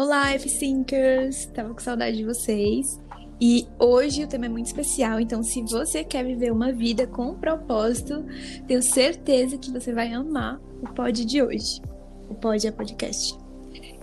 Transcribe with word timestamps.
Olá, 0.00 0.30
F-Thinkers! 0.34 1.46
Tava 1.46 1.74
com 1.74 1.80
saudade 1.80 2.18
de 2.18 2.24
vocês. 2.24 3.00
E 3.40 3.66
hoje 3.80 4.22
o 4.22 4.28
tema 4.28 4.46
é 4.46 4.48
muito 4.48 4.66
especial, 4.66 5.18
então 5.18 5.42
se 5.42 5.60
você 5.62 6.04
quer 6.04 6.24
viver 6.24 6.52
uma 6.52 6.70
vida 6.70 7.04
com 7.04 7.34
propósito, 7.34 8.24
tenho 8.68 8.80
certeza 8.80 9.58
que 9.58 9.72
você 9.72 9.92
vai 9.92 10.12
amar 10.12 10.60
o 10.80 10.94
pod 10.94 11.24
de 11.24 11.42
hoje. 11.42 11.82
O 12.30 12.34
pod 12.36 12.64
é 12.64 12.70
podcast. 12.70 13.36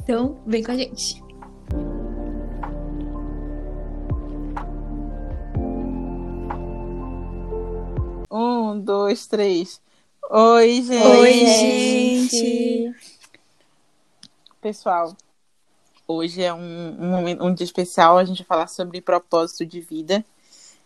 Então, 0.04 0.38
vem 0.46 0.62
com 0.62 0.74
a 0.74 0.76
gente. 0.76 1.24
Um, 8.30 8.82
dois, 8.82 9.28
três. 9.28 9.82
Oi, 10.30 10.82
gente. 10.82 11.08
Oi, 11.08 11.34
gente. 11.48 12.96
Pessoal, 14.60 15.16
hoje 16.08 16.42
é 16.42 16.54
um, 16.54 16.60
um, 16.60 17.48
um 17.48 17.54
dia 17.54 17.66
especial. 17.66 18.18
A 18.18 18.26
gente 18.26 18.40
vai 18.40 18.48
falar 18.48 18.68
sobre 18.68 19.02
propósito 19.02 19.66
de 19.66 19.82
vida. 19.82 20.24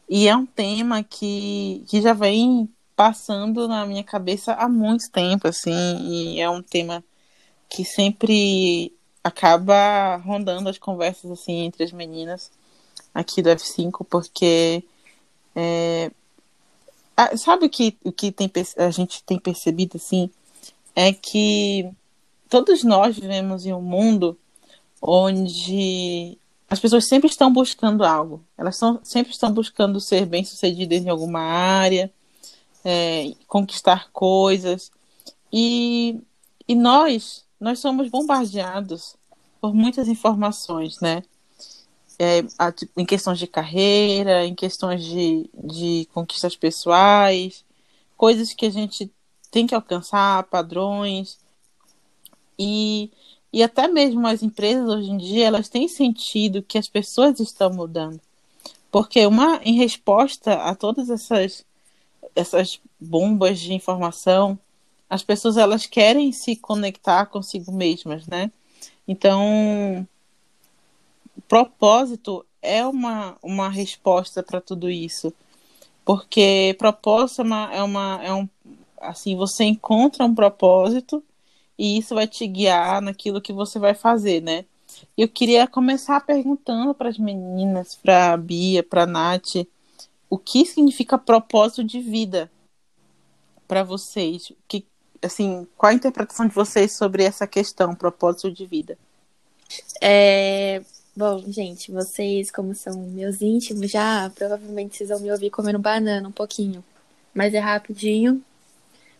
E 0.07 0.27
é 0.27 0.35
um 0.35 0.45
tema 0.45 1.03
que, 1.03 1.83
que 1.87 2.01
já 2.01 2.13
vem 2.13 2.69
passando 2.95 3.67
na 3.67 3.85
minha 3.85 4.03
cabeça 4.03 4.53
há 4.53 4.67
muito 4.67 5.09
tempo, 5.11 5.47
assim. 5.47 5.73
E 5.73 6.41
é 6.41 6.49
um 6.49 6.61
tema 6.61 7.03
que 7.69 7.85
sempre 7.85 8.93
acaba 9.23 10.15
rondando 10.17 10.69
as 10.69 10.77
conversas, 10.77 11.29
assim, 11.31 11.59
entre 11.59 11.83
as 11.83 11.91
meninas 11.91 12.51
aqui 13.13 13.41
do 13.41 13.49
F5, 13.49 14.05
porque 14.09 14.83
é, 15.55 16.11
ah, 17.15 17.35
sabe 17.35 17.65
o 17.65 17.69
que, 17.69 17.97
o 18.03 18.11
que 18.11 18.31
tem, 18.31 18.49
a 18.77 18.89
gente 18.91 19.23
tem 19.23 19.37
percebido 19.37 19.97
assim? 19.97 20.29
É 20.95 21.11
que 21.11 21.89
todos 22.49 22.83
nós 22.83 23.15
vivemos 23.17 23.65
em 23.65 23.73
um 23.73 23.81
mundo 23.81 24.37
onde 25.01 26.37
as 26.69 26.79
pessoas 26.79 27.07
sempre 27.07 27.29
estão 27.29 27.51
buscando 27.51 28.03
algo. 28.03 28.43
Elas 28.57 28.77
são, 28.77 28.99
sempre 29.03 29.31
estão 29.33 29.51
buscando 29.51 29.99
ser 29.99 30.25
bem-sucedidas 30.25 31.03
em 31.03 31.09
alguma 31.09 31.39
área, 31.39 32.11
é, 32.83 33.33
conquistar 33.47 34.09
coisas. 34.11 34.91
E, 35.51 36.19
e 36.67 36.75
nós, 36.75 37.45
nós 37.59 37.79
somos 37.79 38.09
bombardeados 38.09 39.15
por 39.59 39.73
muitas 39.73 40.07
informações, 40.07 40.99
né? 40.99 41.23
é, 42.19 42.43
em 42.97 43.05
questões 43.05 43.39
de 43.39 43.47
carreira, 43.47 44.45
em 44.45 44.53
questões 44.53 45.05
de, 45.05 45.49
de 45.53 46.07
conquistas 46.13 46.55
pessoais, 46.55 47.63
coisas 48.17 48.53
que 48.53 48.65
a 48.65 48.69
gente 48.69 49.09
tem 49.49 49.65
que 49.65 49.73
alcançar, 49.73 50.43
padrões. 50.43 51.39
E, 52.59 53.09
e 53.51 53.63
até 53.63 53.87
mesmo 53.87 54.25
as 54.27 54.43
empresas 54.43 54.87
hoje 54.87 55.09
em 55.09 55.17
dia, 55.17 55.47
elas 55.47 55.69
têm 55.69 55.87
sentido 55.87 56.61
que 56.61 56.77
as 56.77 56.87
pessoas 56.87 57.39
estão 57.39 57.71
mudando. 57.71 58.19
Porque 58.91 59.25
uma 59.25 59.59
em 59.63 59.75
resposta 59.75 60.53
a 60.53 60.75
todas 60.75 61.09
essas 61.09 61.65
essas 62.35 62.79
bombas 62.99 63.59
de 63.59 63.73
informação, 63.73 64.57
as 65.09 65.23
pessoas 65.23 65.57
elas 65.57 65.85
querem 65.85 66.31
se 66.31 66.55
conectar 66.55 67.25
consigo 67.25 67.71
mesmas, 67.71 68.27
né? 68.27 68.51
Então, 69.07 70.07
propósito 71.47 72.45
é 72.61 72.85
uma, 72.85 73.35
uma 73.41 73.69
resposta 73.69 74.43
para 74.43 74.61
tudo 74.61 74.89
isso. 74.89 75.33
Porque 76.05 76.75
propósito 76.77 77.41
é 77.41 77.43
uma, 77.43 77.73
é 77.73 77.83
uma. 77.83 78.19
É 78.23 78.33
um, 78.33 78.47
assim, 79.01 79.35
você 79.35 79.63
encontra 79.63 80.25
um 80.25 80.35
propósito 80.35 81.23
e 81.79 81.97
isso 81.97 82.13
vai 82.13 82.27
te 82.27 82.45
guiar 82.45 83.01
naquilo 83.01 83.41
que 83.41 83.53
você 83.53 83.79
vai 83.79 83.93
fazer, 83.93 84.41
né? 84.41 84.65
Eu 85.17 85.29
queria 85.29 85.65
começar 85.65 86.19
perguntando 86.19 86.93
para 86.93 87.07
as 87.07 87.17
meninas, 87.17 87.95
para 87.95 88.33
a 88.33 88.37
Bia, 88.37 88.83
para 88.83 89.03
a 89.03 89.07
Nath, 89.07 89.65
o 90.29 90.37
que 90.37 90.65
significa 90.65 91.17
propósito 91.17 91.81
de 91.81 92.01
vida 92.01 92.51
para 93.65 93.81
vocês? 93.81 94.51
Que, 94.67 94.85
assim, 95.21 95.65
qual 95.77 95.91
a 95.91 95.95
interpretação 95.95 96.45
de 96.45 96.53
vocês 96.53 96.91
sobre 96.91 97.23
essa 97.23 97.47
questão, 97.47 97.95
propósito 97.95 98.51
de 98.51 98.65
vida? 98.65 98.97
É, 100.01 100.81
Bom, 101.15 101.43
gente, 101.47 101.91
vocês, 101.91 102.49
como 102.49 102.73
são 102.73 102.93
meus 102.97 103.41
íntimos 103.41 103.91
já, 103.91 104.31
provavelmente 104.35 104.95
vocês 104.95 105.09
vão 105.09 105.19
me 105.19 105.31
ouvir 105.31 105.49
comendo 105.49 105.79
banana 105.79 106.27
um 106.27 106.31
pouquinho. 106.31 106.83
Mas 107.33 107.53
é 107.53 107.59
rapidinho, 107.59 108.41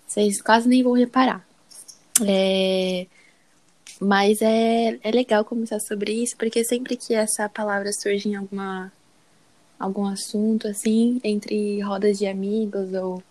vocês 0.08 0.42
quase 0.42 0.68
nem 0.68 0.84
vão 0.84 0.94
reparar. 0.94 1.49
É... 2.28 3.08
Mas 4.00 4.42
é, 4.42 4.98
é 5.04 5.12
legal 5.12 5.44
começar 5.44 5.80
sobre 5.80 6.14
isso, 6.14 6.38
porque 6.38 6.64
sempre 6.64 6.96
que 6.96 7.14
essa 7.14 7.50
palavra 7.50 7.92
surge 7.92 8.30
em 8.30 8.36
alguma, 8.36 8.92
algum 9.78 10.06
assunto, 10.06 10.68
assim, 10.68 11.20
entre 11.24 11.82
rodas 11.82 12.18
de 12.18 12.26
amigos 12.26 12.94
ou 12.94 13.22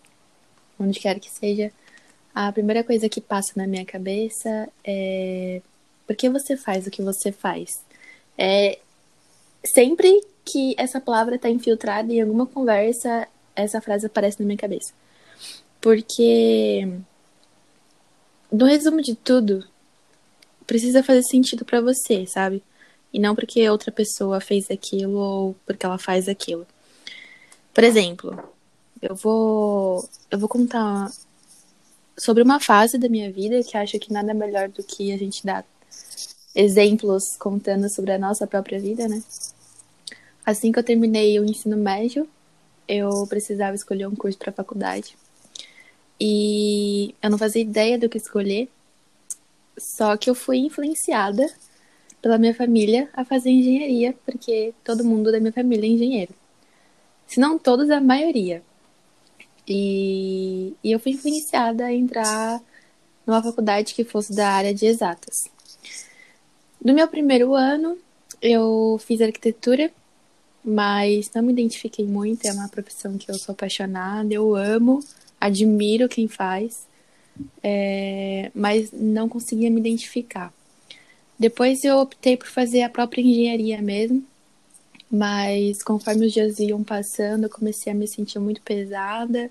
onde 0.78 1.00
quer 1.00 1.18
que 1.18 1.30
seja, 1.30 1.72
a 2.34 2.52
primeira 2.52 2.84
coisa 2.84 3.08
que 3.08 3.20
passa 3.20 3.52
na 3.56 3.66
minha 3.66 3.84
cabeça 3.84 4.68
é 4.84 5.62
por 6.08 6.16
que 6.16 6.30
você 6.30 6.56
faz 6.56 6.86
o 6.86 6.90
que 6.90 7.02
você 7.02 7.30
faz? 7.30 7.84
É, 8.38 8.78
sempre 9.62 10.22
que 10.42 10.74
essa 10.78 10.98
palavra 10.98 11.36
está 11.36 11.50
infiltrada 11.50 12.10
em 12.10 12.22
alguma 12.22 12.46
conversa, 12.46 13.28
essa 13.54 13.78
frase 13.82 14.06
aparece 14.06 14.40
na 14.40 14.46
minha 14.46 14.56
cabeça. 14.56 14.90
Porque, 15.82 16.88
no 18.50 18.66
resumo 18.66 19.02
de 19.02 19.14
tudo, 19.14 19.64
precisa 20.66 21.02
fazer 21.02 21.22
sentido 21.22 21.64
para 21.64 21.80
você, 21.80 22.26
sabe? 22.26 22.62
E 23.12 23.18
não 23.18 23.34
porque 23.34 23.68
outra 23.68 23.90
pessoa 23.90 24.40
fez 24.40 24.70
aquilo 24.70 25.16
ou 25.18 25.56
porque 25.66 25.84
ela 25.84 25.98
faz 25.98 26.28
aquilo. 26.28 26.66
Por 27.72 27.84
exemplo, 27.84 28.36
eu 29.00 29.14
vou 29.14 30.08
eu 30.30 30.38
vou 30.38 30.48
contar 30.48 31.10
sobre 32.18 32.42
uma 32.42 32.60
fase 32.60 32.98
da 32.98 33.08
minha 33.08 33.32
vida 33.32 33.62
que 33.62 33.76
acho 33.76 33.98
que 33.98 34.12
nada 34.12 34.34
melhor 34.34 34.68
do 34.68 34.82
que 34.82 35.12
a 35.12 35.16
gente 35.16 35.44
dar 35.46 35.64
exemplos 36.54 37.36
contando 37.38 37.88
sobre 37.88 38.12
a 38.12 38.18
nossa 38.18 38.46
própria 38.46 38.80
vida, 38.80 39.06
né? 39.08 39.22
Assim 40.44 40.72
que 40.72 40.78
eu 40.78 40.82
terminei 40.82 41.38
o 41.38 41.44
ensino 41.44 41.76
médio, 41.76 42.28
eu 42.88 43.26
precisava 43.26 43.76
escolher 43.76 44.06
um 44.06 44.16
curso 44.16 44.38
para 44.38 44.50
faculdade. 44.50 45.16
E 46.20 47.14
eu 47.22 47.30
não 47.30 47.38
fazia 47.38 47.62
ideia 47.62 47.98
do 47.98 48.08
que 48.08 48.18
escolher, 48.18 48.68
só 49.78 50.16
que 50.16 50.28
eu 50.28 50.34
fui 50.34 50.58
influenciada 50.58 51.48
pela 52.20 52.38
minha 52.38 52.54
família 52.54 53.08
a 53.12 53.24
fazer 53.24 53.50
engenharia, 53.50 54.14
porque 54.24 54.74
todo 54.82 55.04
mundo 55.04 55.30
da 55.30 55.38
minha 55.38 55.52
família 55.52 55.86
é 55.86 55.90
engenheiro. 55.90 56.34
Se 57.26 57.38
não 57.38 57.58
todos, 57.58 57.90
a 57.90 58.00
maioria. 58.00 58.62
E, 59.66 60.74
e 60.82 60.90
eu 60.90 60.98
fui 60.98 61.12
influenciada 61.12 61.84
a 61.84 61.92
entrar 61.92 62.60
numa 63.26 63.42
faculdade 63.42 63.94
que 63.94 64.02
fosse 64.02 64.34
da 64.34 64.48
área 64.48 64.74
de 64.74 64.86
exatas. 64.86 65.50
No 66.82 66.94
meu 66.94 67.06
primeiro 67.06 67.54
ano, 67.54 67.98
eu 68.40 68.98
fiz 69.04 69.20
arquitetura, 69.20 69.90
mas 70.64 71.30
não 71.34 71.42
me 71.42 71.52
identifiquei 71.52 72.06
muito. 72.06 72.46
É 72.46 72.52
uma 72.52 72.68
profissão 72.68 73.18
que 73.18 73.30
eu 73.30 73.34
sou 73.34 73.52
apaixonada, 73.52 74.32
eu 74.32 74.54
amo, 74.54 75.04
admiro 75.40 76.08
quem 76.08 76.28
faz, 76.28 76.86
é, 77.62 78.50
mas 78.54 78.90
não 78.92 79.28
conseguia 79.28 79.70
me 79.70 79.80
identificar. 79.80 80.52
Depois 81.38 81.84
eu 81.84 81.98
optei 81.98 82.36
por 82.36 82.48
fazer 82.48 82.82
a 82.82 82.88
própria 82.88 83.22
engenharia 83.22 83.80
mesmo, 83.80 84.24
mas 85.10 85.82
conforme 85.82 86.26
os 86.26 86.32
dias 86.32 86.58
iam 86.58 86.82
passando, 86.82 87.44
eu 87.44 87.50
comecei 87.50 87.92
a 87.92 87.94
me 87.94 88.08
sentir 88.08 88.38
muito 88.38 88.60
pesada 88.62 89.50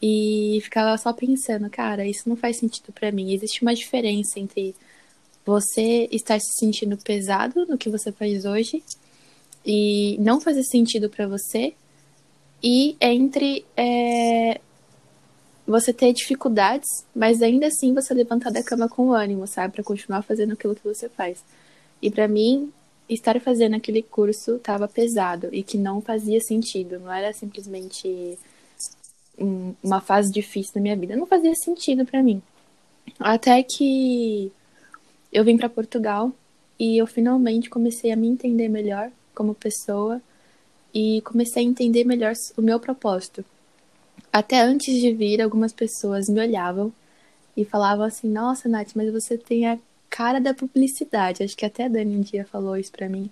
e 0.00 0.60
ficava 0.62 0.96
só 0.96 1.12
pensando, 1.12 1.68
cara, 1.68 2.06
isso 2.06 2.28
não 2.28 2.36
faz 2.36 2.56
sentido 2.56 2.92
para 2.92 3.10
mim. 3.10 3.32
Existe 3.32 3.62
uma 3.62 3.74
diferença 3.74 4.38
entre 4.38 4.74
você 5.44 6.08
estar 6.12 6.38
se 6.40 6.52
sentindo 6.52 6.96
pesado 6.96 7.66
no 7.66 7.76
que 7.76 7.90
você 7.90 8.12
faz 8.12 8.44
hoje 8.44 8.82
e 9.66 10.16
não 10.20 10.40
fazer 10.40 10.62
sentido 10.62 11.10
para 11.10 11.26
você 11.26 11.74
e 12.62 12.96
entre 13.00 13.64
é, 13.76 14.60
você 15.68 15.92
ter 15.92 16.12
dificuldades, 16.14 16.88
mas 17.14 17.42
ainda 17.42 17.66
assim 17.66 17.92
você 17.92 18.14
levantar 18.14 18.50
da 18.50 18.62
cama 18.62 18.88
com 18.88 19.12
ânimo, 19.12 19.46
sabe, 19.46 19.74
para 19.74 19.84
continuar 19.84 20.22
fazendo 20.22 20.54
aquilo 20.54 20.74
que 20.74 20.84
você 20.84 21.08
faz. 21.10 21.44
E 22.00 22.10
para 22.10 22.26
mim, 22.26 22.72
estar 23.08 23.38
fazendo 23.40 23.76
aquele 23.76 24.02
curso 24.02 24.56
estava 24.56 24.88
pesado 24.88 25.48
e 25.52 25.62
que 25.62 25.76
não 25.76 26.00
fazia 26.00 26.40
sentido, 26.40 26.98
não 26.98 27.12
era 27.12 27.32
simplesmente 27.34 28.38
um, 29.38 29.74
uma 29.82 30.00
fase 30.00 30.32
difícil 30.32 30.72
na 30.76 30.80
minha 30.80 30.96
vida, 30.96 31.16
não 31.16 31.26
fazia 31.26 31.54
sentido 31.54 32.06
para 32.06 32.22
mim. 32.22 32.40
Até 33.20 33.62
que 33.62 34.50
eu 35.30 35.44
vim 35.44 35.58
para 35.58 35.68
Portugal 35.68 36.32
e 36.78 36.96
eu 36.96 37.06
finalmente 37.06 37.68
comecei 37.68 38.10
a 38.10 38.16
me 38.16 38.26
entender 38.26 38.68
melhor 38.68 39.10
como 39.34 39.54
pessoa 39.54 40.20
e 40.94 41.20
comecei 41.22 41.62
a 41.62 41.66
entender 41.66 42.04
melhor 42.04 42.32
o 42.56 42.62
meu 42.62 42.80
propósito. 42.80 43.44
Até 44.32 44.60
antes 44.60 44.94
de 45.00 45.12
vir, 45.12 45.40
algumas 45.40 45.72
pessoas 45.72 46.28
me 46.28 46.40
olhavam 46.40 46.92
e 47.56 47.64
falavam 47.64 48.04
assim: 48.04 48.28
Nossa, 48.28 48.68
Nath, 48.68 48.90
mas 48.94 49.12
você 49.12 49.36
tem 49.38 49.66
a 49.66 49.78
cara 50.10 50.40
da 50.40 50.54
publicidade. 50.54 51.42
Acho 51.42 51.56
que 51.56 51.66
até 51.66 51.86
a 51.86 51.88
Dani 51.88 52.16
um 52.16 52.20
dia 52.20 52.44
falou 52.44 52.76
isso 52.76 52.92
pra 52.92 53.08
mim. 53.08 53.30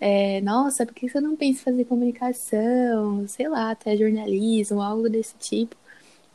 É, 0.00 0.40
nossa, 0.42 0.84
por 0.86 0.94
que 0.94 1.08
você 1.08 1.20
não 1.20 1.36
pensa 1.36 1.60
em 1.60 1.64
fazer 1.64 1.84
comunicação? 1.86 3.26
Sei 3.28 3.48
lá, 3.48 3.70
até 3.70 3.96
jornalismo, 3.96 4.82
algo 4.82 5.08
desse 5.08 5.34
tipo. 5.38 5.76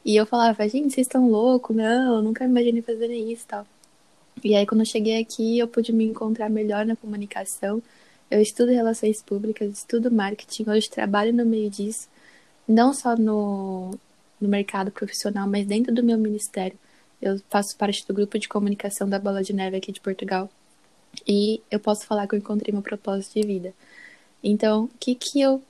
E 0.05 0.15
eu 0.15 0.25
falava, 0.25 0.67
gente, 0.67 0.93
vocês 0.93 1.07
estão 1.07 1.29
loucos? 1.29 1.75
Não, 1.75 2.21
nunca 2.23 2.45
imaginei 2.45 2.81
fazendo 2.81 3.13
isso 3.13 3.43
e 3.45 3.47
tal. 3.47 3.67
E 4.43 4.55
aí, 4.55 4.65
quando 4.65 4.81
eu 4.81 4.85
cheguei 4.85 5.21
aqui, 5.21 5.59
eu 5.59 5.67
pude 5.67 5.93
me 5.93 6.05
encontrar 6.05 6.49
melhor 6.49 6.85
na 6.85 6.95
comunicação. 6.95 7.81
Eu 8.29 8.41
estudo 8.41 8.71
relações 8.71 9.21
públicas, 9.21 9.69
estudo 9.79 10.11
marketing, 10.11 10.69
hoje 10.69 10.89
trabalho 10.89 11.33
no 11.33 11.45
meio 11.45 11.69
disso. 11.69 12.07
Não 12.67 12.93
só 12.93 13.15
no, 13.15 13.91
no 14.39 14.49
mercado 14.49 14.91
profissional, 14.91 15.47
mas 15.47 15.65
dentro 15.65 15.93
do 15.93 16.03
meu 16.03 16.17
ministério. 16.17 16.77
Eu 17.21 17.39
faço 17.49 17.77
parte 17.77 18.05
do 18.07 18.13
grupo 18.13 18.39
de 18.39 18.49
comunicação 18.49 19.07
da 19.07 19.19
Bola 19.19 19.43
de 19.43 19.53
Neve 19.53 19.77
aqui 19.77 19.91
de 19.91 20.01
Portugal. 20.01 20.49
E 21.27 21.61
eu 21.69 21.79
posso 21.79 22.05
falar 22.05 22.27
que 22.27 22.33
eu 22.33 22.39
encontrei 22.39 22.73
meu 22.73 22.81
propósito 22.81 23.39
de 23.39 23.45
vida. 23.45 23.73
Então, 24.43 24.85
o 24.85 24.89
que, 24.99 25.13
que 25.13 25.39
eu 25.39 25.61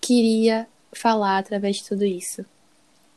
queria 0.00 0.68
falar 0.92 1.38
através 1.38 1.76
de 1.76 1.84
tudo 1.88 2.04
isso? 2.04 2.44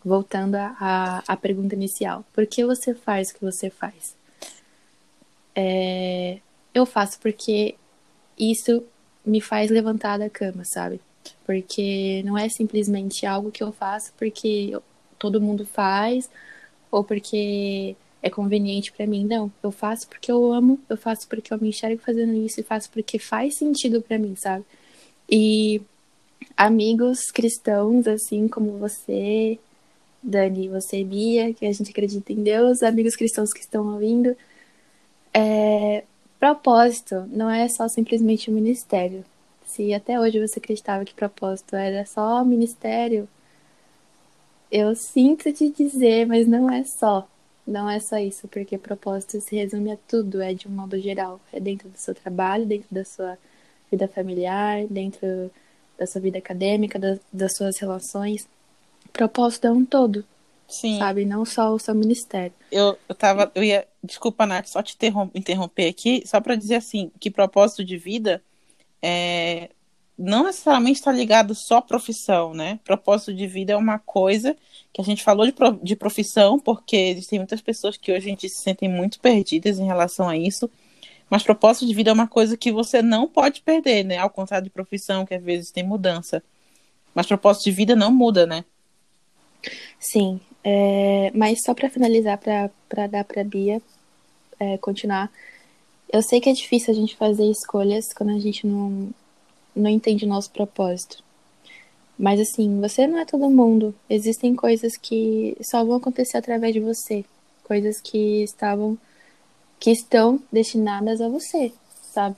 Voltando 0.03 0.55
à, 0.55 1.37
pergunta 1.39 1.75
inicial. 1.75 2.25
Por 2.33 2.47
que 2.47 2.65
você 2.65 2.95
faz 2.95 3.29
o 3.29 3.35
que 3.35 3.41
você 3.41 3.69
faz? 3.69 4.15
É, 5.53 6.39
eu 6.73 6.85
faço 6.85 7.19
porque 7.19 7.75
isso 8.39 8.83
me 9.25 9.41
faz 9.41 9.69
levantar 9.69 10.17
da 10.17 10.29
cama, 10.29 10.63
sabe? 10.63 11.01
Porque 11.45 12.21
não 12.23 12.37
é 12.37 12.49
simplesmente 12.49 13.25
algo 13.25 13.51
que 13.51 13.63
eu 13.63 13.71
faço 13.71 14.13
porque 14.17 14.77
todo 15.17 15.41
mundo 15.41 15.65
faz 15.65 16.29
ou 16.91 17.03
porque 17.03 17.95
é 18.21 18.29
conveniente 18.29 18.91
para 18.91 19.07
mim. 19.07 19.25
Não, 19.25 19.51
eu 19.63 19.71
faço 19.71 20.07
porque 20.07 20.31
eu 20.31 20.51
amo, 20.51 20.79
eu 20.89 20.97
faço 20.97 21.27
porque 21.27 21.53
eu 21.53 21.59
me 21.59 21.69
enxergo 21.69 22.01
fazendo 22.01 22.33
isso 22.33 22.59
e 22.59 22.63
faço 22.63 22.89
porque 22.91 23.19
faz 23.19 23.55
sentido 23.57 24.01
para 24.01 24.17
mim, 24.17 24.35
sabe? 24.35 24.65
E 25.29 25.81
amigos 26.55 27.31
cristãos, 27.31 28.07
assim 28.07 28.47
como 28.47 28.77
você, 28.77 29.59
Dani, 30.21 30.69
você, 30.69 31.03
Bia, 31.03 31.53
que 31.53 31.65
a 31.65 31.71
gente 31.71 31.91
acredita 31.91 32.33
em 32.33 32.43
Deus, 32.43 32.83
amigos 32.83 33.15
cristãos 33.15 33.53
que 33.53 33.59
estão 33.59 33.93
ouvindo, 33.93 34.35
é, 35.33 36.03
propósito 36.39 37.25
não 37.29 37.49
é 37.49 37.67
só 37.67 37.87
simplesmente 37.87 38.49
um 38.49 38.53
ministério. 38.53 39.23
Se 39.67 39.93
até 39.93 40.19
hoje 40.19 40.39
você 40.39 40.59
acreditava 40.59 41.05
que 41.05 41.13
propósito 41.13 41.75
era 41.75 42.05
só 42.05 42.43
ministério, 42.43 43.27
eu 44.71 44.95
sinto 44.95 45.51
te 45.51 45.69
dizer, 45.69 46.25
mas 46.25 46.47
não 46.47 46.71
é 46.71 46.83
só. 46.83 47.27
Não 47.65 47.89
é 47.89 47.99
só 47.99 48.17
isso, 48.17 48.47
porque 48.47 48.77
propósito 48.77 49.41
se 49.41 49.55
resume 49.57 49.91
a 49.91 49.97
tudo, 50.07 50.41
é 50.41 50.53
de 50.53 50.67
um 50.69 50.71
modo 50.71 50.97
geral. 50.97 51.39
É 51.51 51.59
dentro 51.59 51.89
do 51.89 51.97
seu 51.97 52.15
trabalho, 52.15 52.65
dentro 52.65 52.87
da 52.89 53.03
sua 53.03 53.37
vida 53.91 54.07
familiar, 54.07 54.87
dentro 54.87 55.51
da 55.99 56.07
sua 56.07 56.21
vida 56.21 56.37
acadêmica, 56.37 56.97
da, 56.97 57.17
das 57.31 57.55
suas 57.55 57.77
relações. 57.77 58.47
Propósito 59.11 59.67
é 59.67 59.71
um 59.71 59.83
todo. 59.83 60.23
Sim. 60.67 60.97
Sabe? 60.97 61.25
Não 61.25 61.43
só 61.43 61.73
o 61.73 61.79
seu 61.79 61.93
ministério. 61.93 62.53
Eu, 62.71 62.97
eu 63.07 63.15
tava. 63.15 63.51
Eu 63.53 63.63
ia. 63.63 63.85
Desculpa, 64.01 64.45
Nath, 64.45 64.67
só 64.67 64.81
te 64.81 64.97
interromper 65.35 65.89
aqui, 65.89 66.23
só 66.25 66.39
para 66.39 66.55
dizer 66.55 66.75
assim, 66.75 67.11
que 67.19 67.29
propósito 67.29 67.83
de 67.83 67.97
vida 67.97 68.41
é, 69.01 69.69
não 70.17 70.43
necessariamente 70.43 70.99
está 70.99 71.11
ligado 71.11 71.53
só 71.53 71.77
à 71.77 71.81
profissão, 71.81 72.53
né? 72.53 72.79
Propósito 72.83 73.33
de 73.33 73.45
vida 73.45 73.73
é 73.73 73.77
uma 73.77 73.99
coisa 73.99 74.55
que 74.91 74.99
a 74.99 75.03
gente 75.03 75.23
falou 75.23 75.45
de, 75.45 75.53
de 75.83 75.95
profissão, 75.95 76.57
porque 76.59 76.95
existem 76.95 77.39
muitas 77.39 77.61
pessoas 77.61 77.97
que 77.97 78.11
hoje 78.11 78.25
a 78.25 78.29
gente 78.29 78.49
se 78.49 78.61
sentem 78.61 78.89
muito 78.89 79.19
perdidas 79.19 79.77
em 79.77 79.85
relação 79.85 80.27
a 80.27 80.35
isso. 80.35 80.69
Mas 81.29 81.43
propósito 81.43 81.85
de 81.85 81.93
vida 81.93 82.09
é 82.09 82.13
uma 82.13 82.27
coisa 82.27 82.57
que 82.57 82.71
você 82.71 83.01
não 83.01 83.27
pode 83.27 83.61
perder, 83.61 84.03
né? 84.03 84.17
Ao 84.17 84.29
contrário 84.29 84.63
de 84.63 84.71
profissão, 84.71 85.25
que 85.25 85.35
às 85.35 85.43
vezes 85.43 85.71
tem 85.71 85.83
mudança. 85.83 86.41
Mas 87.13 87.27
propósito 87.27 87.65
de 87.65 87.71
vida 87.71 87.95
não 87.95 88.11
muda, 88.11 88.45
né? 88.45 88.63
Sim. 89.99 90.39
É... 90.63 91.31
Mas 91.35 91.61
só 91.61 91.73
para 91.73 91.89
finalizar, 91.89 92.39
para 92.39 93.07
dar 93.07 93.23
para 93.23 93.43
Bia 93.43 93.81
é, 94.59 94.77
continuar. 94.77 95.31
Eu 96.11 96.21
sei 96.21 96.39
que 96.39 96.49
é 96.49 96.53
difícil 96.53 96.93
a 96.93 96.95
gente 96.95 97.15
fazer 97.15 97.49
escolhas 97.49 98.13
quando 98.13 98.29
a 98.29 98.39
gente 98.39 98.65
não, 98.65 99.09
não 99.75 99.89
entende 99.89 100.25
o 100.25 100.29
nosso 100.29 100.49
propósito. 100.51 101.23
Mas 102.17 102.39
assim, 102.39 102.79
você 102.81 103.05
não 103.05 103.19
é 103.19 103.25
todo 103.25 103.49
mundo. 103.49 103.93
Existem 104.09 104.55
coisas 104.55 104.97
que 104.97 105.55
só 105.61 105.83
vão 105.83 105.97
acontecer 105.97 106.37
através 106.37 106.73
de 106.73 106.79
você, 106.79 107.23
coisas 107.63 108.01
que 108.01 108.43
estavam 108.43 108.97
que 109.79 109.91
estão 109.91 110.41
destinadas 110.51 111.21
a 111.21 111.29
você, 111.29 111.71
sabe? 112.11 112.35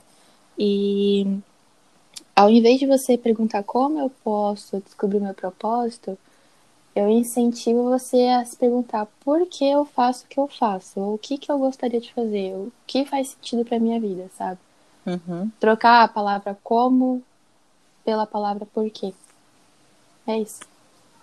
E 0.58 1.26
ao 2.36 2.50
invés 2.50 2.78
de 2.78 2.86
você 2.86 3.16
perguntar 3.16 3.62
como 3.62 3.98
eu 3.98 4.10
posso 4.22 4.80
descobrir 4.80 5.20
meu 5.20 5.32
propósito, 5.32 6.18
eu 6.94 7.08
incentivo 7.08 7.84
você 7.84 8.28
a 8.28 8.44
se 8.44 8.56
perguntar 8.56 9.06
por 9.24 9.46
que 9.46 9.64
eu 9.64 9.84
faço 9.84 10.24
o 10.24 10.28
que 10.28 10.40
eu 10.40 10.48
faço, 10.48 11.00
ou 11.00 11.14
o 11.14 11.18
que 11.18 11.38
que 11.38 11.50
eu 11.50 11.58
gostaria 11.58 12.00
de 12.00 12.12
fazer, 12.12 12.54
o 12.54 12.72
que 12.86 13.04
faz 13.04 13.30
sentido 13.30 13.64
para 13.64 13.78
minha 13.78 14.00
vida, 14.00 14.28
sabe? 14.36 14.58
Uhum. 15.06 15.50
Trocar 15.58 16.04
a 16.04 16.08
palavra 16.08 16.58
como 16.62 17.22
pela 18.04 18.26
palavra 18.26 18.66
por 18.66 18.88
quê. 18.90 19.14
É 20.26 20.38
isso. 20.38 20.60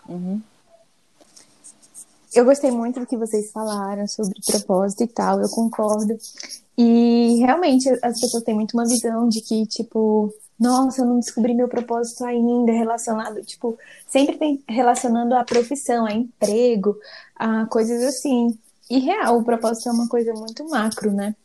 Uhum. 0.07 0.41
Eu 2.33 2.45
gostei 2.45 2.71
muito 2.71 2.99
do 2.99 3.05
que 3.05 3.17
vocês 3.17 3.51
falaram 3.51 4.07
sobre 4.07 4.39
propósito 4.45 5.03
e 5.03 5.07
tal, 5.07 5.41
eu 5.41 5.49
concordo. 5.49 6.17
E 6.77 7.37
realmente 7.39 7.89
as 8.03 8.19
pessoas 8.19 8.43
têm 8.43 8.53
muito 8.53 8.73
uma 8.73 8.85
visão 8.85 9.27
de 9.27 9.41
que, 9.41 9.65
tipo, 9.65 10.31
nossa, 10.59 11.01
eu 11.01 11.05
não 11.05 11.19
descobri 11.19 11.53
meu 11.53 11.67
propósito 11.67 12.25
ainda 12.25 12.71
relacionado, 12.71 13.43
tipo, 13.43 13.77
sempre 14.07 14.37
tem 14.37 14.63
relacionando 14.67 15.35
a 15.35 15.43
profissão, 15.43 16.05
a 16.05 16.13
emprego, 16.13 16.97
a 17.35 17.65
coisas 17.67 18.03
assim. 18.03 18.57
E 18.89 18.99
real, 18.99 19.37
o 19.37 19.43
propósito 19.43 19.89
é 19.89 19.91
uma 19.91 20.07
coisa 20.07 20.33
muito 20.33 20.67
macro, 20.69 21.11
né? 21.11 21.35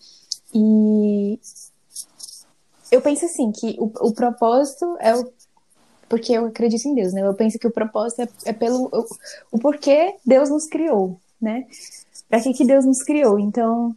E 0.54 1.38
eu 2.90 3.00
penso 3.00 3.24
assim, 3.24 3.50
que 3.52 3.76
o, 3.78 3.90
o 4.00 4.12
propósito 4.12 4.96
é 5.00 5.14
o 5.14 5.32
porque 6.12 6.30
eu 6.34 6.44
acredito 6.44 6.86
em 6.86 6.94
Deus, 6.94 7.14
né? 7.14 7.22
Eu 7.26 7.32
penso 7.32 7.58
que 7.58 7.66
o 7.66 7.70
propósito 7.70 8.20
é, 8.20 8.28
é 8.44 8.52
pelo 8.52 8.84
o, 8.92 9.06
o, 9.52 9.58
porquê 9.58 10.14
Deus 10.26 10.50
nos 10.50 10.66
criou, 10.66 11.18
né? 11.40 11.66
Para 12.28 12.38
que 12.42 12.52
que 12.52 12.66
Deus 12.66 12.84
nos 12.84 13.02
criou? 13.02 13.38
Então, 13.38 13.96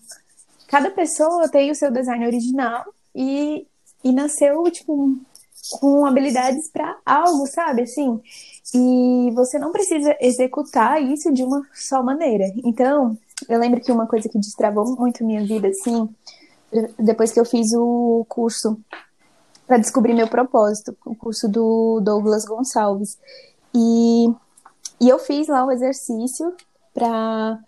cada 0.66 0.90
pessoa 0.90 1.50
tem 1.50 1.70
o 1.70 1.76
seu 1.76 1.92
design 1.92 2.26
original 2.26 2.86
e, 3.14 3.68
e 4.06 4.12
nasceu 4.12 4.64
tipo 4.72 5.18
com 5.80 6.06
habilidades 6.06 6.70
para 6.70 6.96
algo, 7.04 7.48
sabe? 7.48 7.82
Assim, 7.82 8.22
e 8.72 9.32
você 9.34 9.58
não 9.58 9.72
precisa 9.72 10.16
executar 10.22 11.02
isso 11.02 11.34
de 11.34 11.44
uma 11.44 11.66
só 11.74 12.04
maneira. 12.04 12.46
Então, 12.64 13.18
eu 13.50 13.60
lembro 13.60 13.82
que 13.82 13.92
uma 13.92 14.06
coisa 14.06 14.30
que 14.30 14.38
destravou 14.38 14.96
muito 14.96 15.26
minha 15.26 15.44
vida, 15.44 15.68
assim, 15.68 16.08
depois 17.00 17.32
que 17.32 17.40
eu 17.40 17.46
fiz 17.46 17.74
o 17.74 18.24
curso 18.30 18.80
para 19.66 19.80
descobrir 19.80 20.14
meu 20.14 20.28
propósito, 20.28 20.96
o 21.04 21.16
curso 21.16 21.50
do 21.50 22.00
Douglas 22.00 22.46
Gonçalves. 22.46 23.18
E, 23.74 24.28
e 25.02 25.10
eu 25.10 25.18
fiz 25.18 25.48
lá 25.48 25.66
o 25.66 25.72
exercício 25.72 26.54
para 26.94 27.60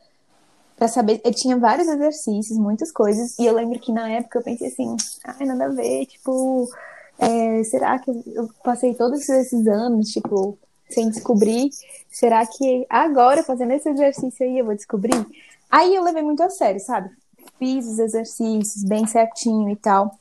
para 0.77 0.88
saber, 0.88 1.19
eu 1.25 1.34
tinha 1.34 1.57
vários 1.57 1.88
exercícios, 1.88 2.57
muitas 2.57 2.91
coisas, 2.91 3.38
e 3.39 3.46
eu 3.46 3.53
lembro 3.53 3.79
que 3.79 3.91
na 3.91 4.10
época 4.10 4.38
eu 4.38 4.43
pensei 4.43 4.67
assim, 4.67 4.96
ai, 5.25 5.46
nada 5.48 5.65
a 5.65 5.69
ver, 5.69 6.05
tipo, 6.05 6.69
é, 7.17 7.63
será 7.63 7.98
que 7.98 8.12
eu 8.12 8.48
passei 8.63 8.93
todos 8.93 9.27
esses 9.27 9.65
anos, 9.67 10.10
tipo, 10.12 10.55
sem 10.88 11.10
descobrir? 11.10 11.72
Será 12.12 12.46
que 12.46 12.86
agora, 12.89 13.43
fazendo 13.43 13.72
esse 13.72 13.89
exercício 13.89 14.46
aí, 14.46 14.60
eu 14.60 14.65
vou 14.65 14.75
descobrir? 14.75 15.25
Aí 15.69 15.96
eu 15.96 16.03
levei 16.03 16.22
muito 16.22 16.43
a 16.43 16.50
sério, 16.50 16.79
sabe? 16.79 17.10
Fiz 17.57 17.88
os 17.88 17.98
exercícios 17.98 18.84
bem 18.84 19.07
certinho 19.07 19.69
e 19.69 19.75
tal. 19.75 20.15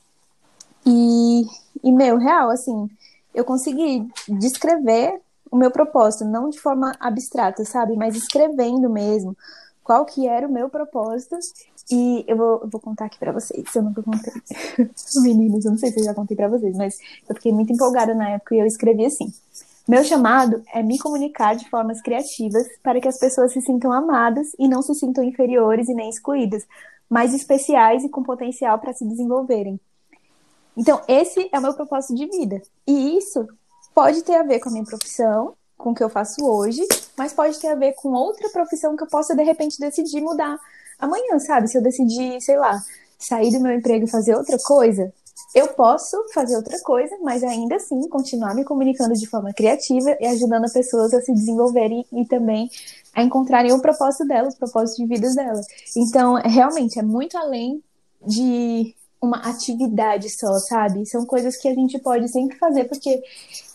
E, 0.83 1.45
e, 1.83 1.91
meu, 1.91 2.17
real, 2.17 2.49
assim, 2.49 2.89
eu 3.33 3.45
consegui 3.45 4.09
descrever 4.27 5.21
o 5.51 5.55
meu 5.55 5.69
propósito, 5.69 6.25
não 6.25 6.49
de 6.49 6.59
forma 6.59 6.93
abstrata, 6.99 7.63
sabe? 7.63 7.95
Mas 7.95 8.15
escrevendo 8.15 8.89
mesmo 8.89 9.37
qual 9.87 10.05
que 10.05 10.27
era 10.27 10.45
o 10.45 10.51
meu 10.51 10.69
propósito. 10.69 11.37
E 11.89 12.25
eu 12.27 12.35
vou, 12.35 12.59
eu 12.61 12.67
vou 12.67 12.81
contar 12.81 13.05
aqui 13.05 13.17
para 13.17 13.31
vocês, 13.31 13.73
eu 13.73 13.81
nunca 13.81 14.03
contei. 14.03 14.33
Meninos, 15.23 15.63
eu 15.63 15.71
não 15.71 15.77
sei 15.77 15.89
se 15.89 16.01
eu 16.01 16.03
já 16.03 16.13
contei 16.13 16.35
para 16.35 16.49
vocês, 16.49 16.75
mas 16.75 16.99
eu 17.29 17.33
fiquei 17.33 17.53
muito 17.53 17.71
empolgada 17.71 18.13
na 18.13 18.31
época 18.31 18.53
e 18.53 18.59
eu 18.59 18.65
escrevi 18.65 19.05
assim. 19.05 19.31
Meu 19.87 20.03
chamado 20.03 20.61
é 20.73 20.83
me 20.83 20.99
comunicar 20.99 21.55
de 21.55 21.69
formas 21.69 22.01
criativas 22.01 22.67
para 22.83 22.99
que 22.99 23.07
as 23.07 23.17
pessoas 23.17 23.53
se 23.53 23.61
sintam 23.61 23.93
amadas 23.93 24.51
e 24.59 24.67
não 24.67 24.81
se 24.81 24.93
sintam 24.93 25.23
inferiores 25.23 25.87
e 25.87 25.93
nem 25.93 26.09
excluídas, 26.09 26.67
mas 27.09 27.33
especiais 27.33 28.03
e 28.03 28.09
com 28.09 28.21
potencial 28.21 28.79
para 28.79 28.91
se 28.91 29.05
desenvolverem. 29.05 29.79
Então, 30.75 31.01
esse 31.07 31.47
é 31.53 31.57
o 31.57 31.61
meu 31.61 31.73
propósito 31.73 32.13
de 32.13 32.27
vida. 32.27 32.61
E 32.85 33.17
isso 33.17 33.47
pode 33.95 34.21
ter 34.23 34.35
a 34.35 34.43
ver 34.43 34.59
com 34.59 34.67
a 34.67 34.71
minha 34.73 34.83
profissão, 34.83 35.55
com 35.77 35.91
o 35.91 35.95
que 35.95 36.03
eu 36.03 36.09
faço 36.09 36.45
hoje, 36.45 36.81
mas 37.15 37.33
pode 37.33 37.59
ter 37.59 37.67
a 37.67 37.75
ver 37.75 37.93
com 37.93 38.09
outra 38.09 38.49
profissão 38.49 38.95
que 38.95 39.03
eu 39.03 39.07
possa, 39.07 39.35
de 39.35 39.43
repente, 39.43 39.79
decidir 39.79 40.21
mudar 40.21 40.57
amanhã, 40.99 41.39
sabe? 41.39 41.67
Se 41.67 41.77
eu 41.77 41.81
decidir, 41.81 42.41
sei 42.41 42.57
lá, 42.57 42.81
sair 43.19 43.51
do 43.51 43.59
meu 43.59 43.73
emprego 43.73 44.05
e 44.05 44.09
fazer 44.09 44.35
outra 44.35 44.57
coisa, 44.57 45.13
eu 45.53 45.67
posso 45.69 46.17
fazer 46.33 46.55
outra 46.55 46.79
coisa, 46.81 47.15
mas 47.21 47.43
ainda 47.43 47.75
assim 47.75 48.07
continuar 48.09 48.53
me 48.53 48.63
comunicando 48.63 49.13
de 49.13 49.27
forma 49.27 49.53
criativa 49.53 50.17
e 50.19 50.25
ajudando 50.25 50.65
as 50.65 50.73
pessoas 50.73 51.13
a 51.13 51.21
se 51.21 51.33
desenvolverem 51.33 52.05
e 52.11 52.25
também 52.25 52.69
a 53.15 53.23
encontrarem 53.23 53.71
o 53.71 53.81
propósito 53.81 54.27
delas, 54.27 54.55
o 54.55 54.57
propósito 54.57 54.97
de 54.97 55.07
vida 55.07 55.33
delas. 55.33 55.65
Então, 55.95 56.35
realmente, 56.35 56.99
é 56.99 57.01
muito 57.01 57.37
além 57.37 57.81
de 58.25 58.93
uma 59.21 59.37
atividade 59.49 60.29
só, 60.29 60.53
sabe? 60.59 61.05
São 61.05 61.25
coisas 61.25 61.57
que 61.57 61.67
a 61.67 61.73
gente 61.73 61.99
pode 61.99 62.29
sempre 62.29 62.57
fazer, 62.57 62.85
porque 62.85 63.21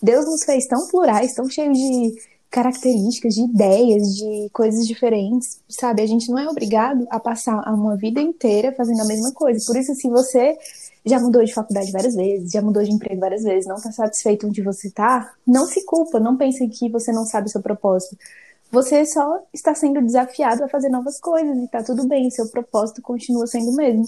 Deus 0.01 0.25
nos 0.25 0.43
fez 0.43 0.65
tão 0.67 0.87
plurais, 0.87 1.33
tão 1.33 1.49
cheios 1.49 1.77
de 1.77 2.13
características, 2.53 3.33
de 3.33 3.41
ideias, 3.41 4.15
de 4.15 4.49
coisas 4.53 4.85
diferentes, 4.85 5.59
sabe? 5.67 6.03
A 6.03 6.05
gente 6.05 6.29
não 6.29 6.37
é 6.37 6.47
obrigado 6.47 7.05
a 7.09 7.19
passar 7.19 7.57
uma 7.73 7.97
vida 7.97 8.21
inteira 8.21 8.71
fazendo 8.71 9.01
a 9.01 9.05
mesma 9.05 9.31
coisa. 9.33 9.65
Por 9.65 9.75
isso, 9.75 9.95
se 9.95 10.07
você 10.07 10.55
já 11.03 11.19
mudou 11.19 11.43
de 11.43 11.51
faculdade 11.51 11.91
várias 11.91 12.13
vezes, 12.13 12.51
já 12.51 12.61
mudou 12.61 12.83
de 12.83 12.91
emprego 12.91 13.19
várias 13.19 13.41
vezes, 13.41 13.65
não 13.65 13.75
está 13.75 13.91
satisfeito 13.91 14.47
onde 14.47 14.61
você 14.61 14.87
está, 14.87 15.33
não 15.47 15.65
se 15.65 15.83
culpa, 15.83 16.19
não 16.19 16.37
pense 16.37 16.67
que 16.67 16.89
você 16.89 17.11
não 17.11 17.25
sabe 17.25 17.47
o 17.47 17.49
seu 17.49 17.61
propósito. 17.61 18.15
Você 18.71 19.03
só 19.05 19.39
está 19.51 19.73
sendo 19.73 19.99
desafiado 20.01 20.63
a 20.63 20.69
fazer 20.69 20.89
novas 20.89 21.19
coisas 21.19 21.57
e 21.57 21.67
tá 21.67 21.83
tudo 21.83 22.07
bem, 22.07 22.29
seu 22.29 22.47
propósito 22.49 23.01
continua 23.01 23.47
sendo 23.47 23.71
o 23.71 23.75
mesmo. 23.75 24.05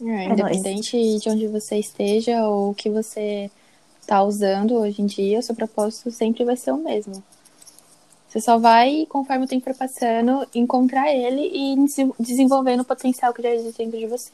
É, 0.00 0.24
independente 0.26 0.96
é 0.96 1.18
de 1.18 1.28
onde 1.28 1.46
você 1.48 1.76
esteja 1.76 2.46
ou 2.46 2.70
o 2.70 2.74
que 2.74 2.88
você 2.88 3.50
está 4.00 4.22
usando 4.22 4.74
hoje 4.74 5.02
em 5.02 5.06
dia, 5.06 5.38
o 5.38 5.42
seu 5.42 5.54
propósito 5.54 6.10
sempre 6.10 6.44
vai 6.44 6.56
ser 6.56 6.72
o 6.72 6.78
mesmo. 6.78 7.22
Você 8.28 8.40
só 8.40 8.58
vai, 8.58 9.06
conforme 9.08 9.44
o 9.44 9.48
tempo 9.48 9.64
for 9.64 9.74
passando, 9.74 10.46
encontrar 10.54 11.10
ele 11.12 11.50
e 11.52 11.76
desenvolvendo 12.18 12.80
o 12.80 12.84
potencial 12.84 13.32
que 13.32 13.42
já 13.42 13.50
existe 13.50 13.78
dentro 13.78 13.98
de 13.98 14.06
você. 14.06 14.30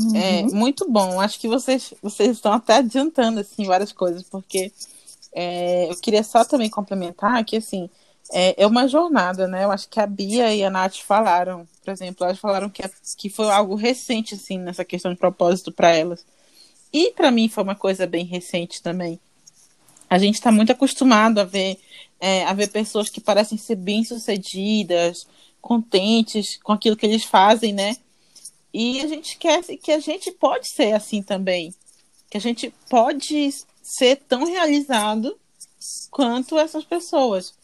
Uhum. 0.00 0.16
É 0.16 0.42
muito 0.42 0.90
bom. 0.90 1.20
Acho 1.20 1.38
que 1.38 1.46
vocês, 1.46 1.94
vocês 2.02 2.30
estão 2.30 2.52
até 2.52 2.76
adiantando 2.76 3.40
assim 3.40 3.64
várias 3.64 3.92
coisas, 3.92 4.22
porque 4.22 4.72
é, 5.32 5.90
eu 5.90 5.96
queria 5.96 6.22
só 6.22 6.44
também 6.44 6.70
complementar 6.70 7.44
que 7.44 7.56
assim 7.56 7.90
é, 8.32 8.62
é, 8.62 8.66
uma 8.66 8.88
jornada, 8.88 9.46
né? 9.46 9.64
Eu 9.64 9.70
acho 9.70 9.88
que 9.88 10.00
a 10.00 10.06
Bia 10.06 10.54
e 10.54 10.64
a 10.64 10.70
Nath 10.70 10.98
falaram, 10.98 11.66
por 11.84 11.90
exemplo, 11.90 12.24
elas 12.24 12.38
falaram 12.38 12.70
que, 12.70 12.84
é, 12.84 12.90
que 13.16 13.28
foi 13.28 13.50
algo 13.50 13.74
recente 13.74 14.34
assim 14.34 14.58
nessa 14.58 14.84
questão 14.84 15.12
de 15.12 15.18
propósito 15.18 15.70
para 15.70 15.94
elas. 15.94 16.24
E 16.92 17.10
para 17.10 17.30
mim 17.30 17.48
foi 17.48 17.62
uma 17.64 17.74
coisa 17.74 18.06
bem 18.06 18.24
recente 18.24 18.82
também. 18.82 19.20
A 20.08 20.18
gente 20.18 20.36
está 20.36 20.52
muito 20.52 20.72
acostumado 20.72 21.40
a 21.40 21.44
ver 21.44 21.78
é, 22.20 22.44
a 22.44 22.54
ver 22.54 22.68
pessoas 22.68 23.10
que 23.10 23.20
parecem 23.20 23.58
ser 23.58 23.76
bem 23.76 24.02
sucedidas, 24.02 25.26
contentes 25.60 26.58
com 26.62 26.72
aquilo 26.72 26.96
que 26.96 27.04
eles 27.04 27.24
fazem, 27.24 27.72
né? 27.72 27.96
E 28.72 29.00
a 29.00 29.06
gente 29.06 29.32
esquece 29.32 29.76
que 29.76 29.92
a 29.92 30.00
gente 30.00 30.30
pode 30.32 30.68
ser 30.68 30.92
assim 30.92 31.22
também. 31.22 31.74
Que 32.30 32.38
a 32.38 32.40
gente 32.40 32.72
pode 32.88 33.50
ser 33.82 34.16
tão 34.26 34.46
realizado 34.46 35.38
quanto 36.10 36.58
essas 36.58 36.84
pessoas. 36.84 37.54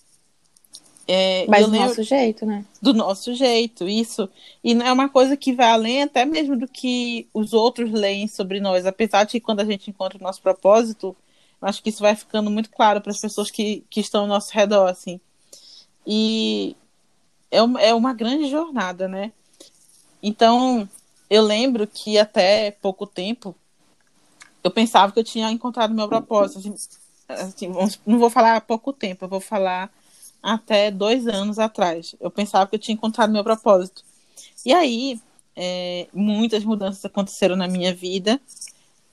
É, 1.12 1.44
Mas 1.48 1.66
do 1.66 1.72
nosso 1.72 2.02
jeito, 2.04 2.46
né? 2.46 2.64
Do 2.80 2.94
nosso 2.94 3.34
jeito, 3.34 3.88
isso. 3.88 4.30
E 4.62 4.74
não 4.74 4.86
é 4.86 4.92
uma 4.92 5.08
coisa 5.08 5.36
que 5.36 5.52
vai 5.52 5.68
além 5.68 6.04
até 6.04 6.24
mesmo 6.24 6.56
do 6.56 6.68
que 6.68 7.26
os 7.34 7.52
outros 7.52 7.90
leem 7.90 8.28
sobre 8.28 8.60
nós. 8.60 8.86
Apesar 8.86 9.24
de 9.24 9.32
que 9.32 9.40
quando 9.40 9.58
a 9.58 9.64
gente 9.64 9.90
encontra 9.90 10.16
o 10.16 10.22
nosso 10.22 10.40
propósito, 10.40 11.16
acho 11.60 11.82
que 11.82 11.88
isso 11.88 12.00
vai 12.00 12.14
ficando 12.14 12.48
muito 12.48 12.70
claro 12.70 13.00
para 13.00 13.10
as 13.10 13.20
pessoas 13.20 13.50
que, 13.50 13.82
que 13.90 13.98
estão 13.98 14.20
ao 14.20 14.28
nosso 14.28 14.52
redor, 14.54 14.86
assim. 14.86 15.20
E 16.06 16.76
é 17.50 17.60
uma, 17.60 17.80
é 17.80 17.92
uma 17.92 18.14
grande 18.14 18.48
jornada, 18.48 19.08
né? 19.08 19.32
Então, 20.22 20.88
eu 21.28 21.42
lembro 21.42 21.88
que 21.88 22.18
até 22.18 22.70
pouco 22.70 23.04
tempo 23.04 23.52
eu 24.62 24.70
pensava 24.70 25.12
que 25.12 25.18
eu 25.18 25.24
tinha 25.24 25.50
encontrado 25.50 25.92
meu 25.92 26.06
propósito. 26.06 26.58
Assim, 27.28 27.72
assim, 27.72 27.96
não 28.06 28.20
vou 28.20 28.30
falar 28.30 28.54
há 28.54 28.60
pouco 28.60 28.92
tempo, 28.92 29.24
eu 29.24 29.28
vou 29.28 29.40
falar 29.40 29.90
até 30.42 30.90
dois 30.90 31.26
anos 31.26 31.58
atrás. 31.58 32.14
Eu 32.20 32.30
pensava 32.30 32.66
que 32.66 32.76
eu 32.76 32.80
tinha 32.80 32.94
encontrado 32.94 33.32
meu 33.32 33.44
propósito. 33.44 34.02
E 34.64 34.72
aí, 34.72 35.20
é, 35.56 36.06
muitas 36.12 36.64
mudanças 36.64 37.04
aconteceram 37.04 37.56
na 37.56 37.68
minha 37.68 37.94
vida. 37.94 38.40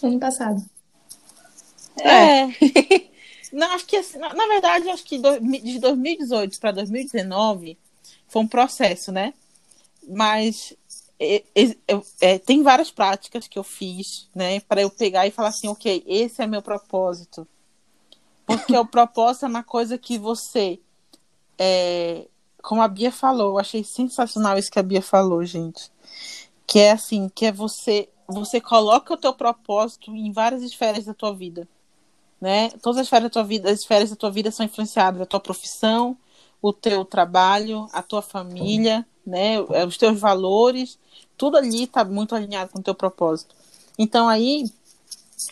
Ano 0.02 0.20
passado. 0.20 0.64
É. 1.98 2.44
é. 2.44 3.15
Não, 3.52 3.72
acho 3.74 3.86
que 3.86 3.98
assim, 3.98 4.18
na, 4.18 4.34
na, 4.34 4.48
verdade, 4.48 4.90
acho 4.90 5.04
que 5.04 5.18
do, 5.18 5.40
de 5.40 5.80
2018 5.80 6.60
para 6.60 6.72
2019 6.72 7.78
foi 8.28 8.42
um 8.42 8.48
processo, 8.48 9.12
né? 9.12 9.34
Mas 10.08 10.74
é, 11.20 11.44
é, 12.22 12.38
tem 12.40 12.64
várias 12.64 12.92
práticas 12.92 13.48
que 13.48 13.58
eu 13.58 13.64
fiz, 13.64 14.30
né, 14.36 14.60
para 14.62 14.82
eu 14.82 14.90
pegar 14.90 15.26
e 15.26 15.32
falar 15.32 15.50
assim, 15.50 15.68
ok, 15.68 16.04
esse 16.06 16.42
é 16.42 16.48
meu 16.48 16.62
propósito. 16.62 17.48
Porque 18.46 18.76
o 18.78 18.86
propósito 18.86 19.46
é 19.46 19.50
uma 19.50 19.64
coisa 19.64 19.98
que 19.98 20.18
você 20.18 20.80
é, 21.58 22.28
como 22.66 22.82
a 22.82 22.88
Bia 22.88 23.12
falou, 23.12 23.52
eu 23.52 23.60
achei 23.60 23.84
sensacional 23.84 24.58
isso 24.58 24.72
que 24.72 24.80
a 24.80 24.84
Bia 24.84 25.02
falou, 25.02 25.46
gente. 25.46 25.92
Que 26.66 26.80
é 26.80 26.92
assim, 26.92 27.30
que 27.30 27.46
é 27.46 27.52
você, 27.52 28.10
você 28.28 28.60
coloca 28.60 29.14
o 29.14 29.18
teu 29.18 29.34
propósito 29.34 30.12
em 30.12 30.32
várias 30.32 30.64
esferas 30.64 31.06
da 31.06 31.14
tua 31.14 31.34
vida, 31.34 31.68
né? 32.40 32.70
Todas 32.82 33.00
as 33.00 33.08
esferas 33.08 33.24
da 33.24 33.30
tua 33.30 33.44
vida, 33.44 33.70
as 33.70 33.80
esferas 33.80 34.10
da 34.10 34.16
tua 34.16 34.32
vida 34.32 34.52
são 34.52 34.66
influenciadas 34.66 35.20
da 35.20 35.26
tua 35.26 35.40
profissão, 35.40 36.18
o 36.62 36.74
teu 36.74 37.06
trabalho, 37.06 37.88
a 37.94 38.02
tua 38.02 38.22
família, 38.22 39.06
né? 39.26 39.60
Os 39.88 39.98
teus 39.98 40.20
valores, 40.20 40.98
tudo 41.38 41.58
ali 41.58 41.84
está 41.84 42.04
muito 42.04 42.36
alinhado 42.36 42.72
com 42.72 42.80
o 42.80 42.84
teu 42.84 42.96
propósito. 42.96 43.56
Então 43.98 44.28
aí 44.28 44.66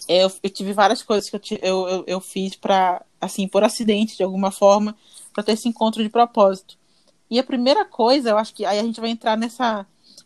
eu, 0.08 0.32
eu 0.42 0.50
tive 0.50 0.74
várias 0.74 1.02
coisas 1.02 1.30
que 1.30 1.36
eu, 1.36 1.60
eu, 1.62 1.88
eu, 1.88 2.04
eu 2.08 2.20
fiz 2.22 2.56
para, 2.56 3.04
assim, 3.20 3.48
por 3.48 3.64
acidente, 3.64 4.18
de 4.18 4.24
alguma 4.24 4.52
forma, 4.52 4.96
para 5.34 5.44
ter 5.44 5.54
esse 5.54 5.68
encontro 5.68 6.02
de 6.04 6.10
propósito. 6.10 6.78
E 7.30 7.40
a 7.40 7.44
primeira 7.44 7.84
coisa, 7.86 8.30
eu 8.30 8.38
acho 8.38 8.54
que 8.54 8.66
aí 8.66 8.80
a 8.80 8.84
gente 8.84 9.02
vai 9.02 9.10
entrar 9.10 9.38
nessa, 9.38 9.86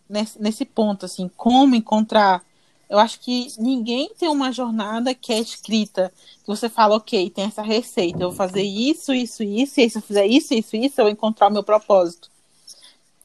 nesse, 0.10 0.42
nesse 0.42 0.66
ponto, 0.66 1.06
assim, 1.06 1.30
como 1.36 1.76
encontrar. 1.76 2.44
Eu 2.90 2.98
acho 3.00 3.20
que 3.20 3.48
ninguém 3.58 4.10
tem 4.18 4.30
uma 4.30 4.52
jornada 4.52 5.14
que 5.14 5.34
é 5.34 5.40
escrita, 5.40 6.14
que 6.40 6.48
você 6.48 6.70
fala, 6.70 6.96
ok, 6.96 7.30
tem 7.30 7.46
essa 7.46 7.62
receita, 7.62 8.24
eu 8.24 8.30
vou 8.30 8.38
fazer 8.38 8.64
isso, 8.64 9.14
isso, 9.14 9.44
isso, 9.44 9.82
e 9.82 9.90
se 9.90 9.98
eu 9.98 10.02
fizer 10.02 10.26
isso, 10.26 10.54
isso, 10.54 10.76
isso, 10.76 11.02
eu 11.02 11.06
vou 11.06 11.12
encontrar 11.12 11.50
o 11.50 11.54
meu 11.54 11.64
propósito. 11.64 12.30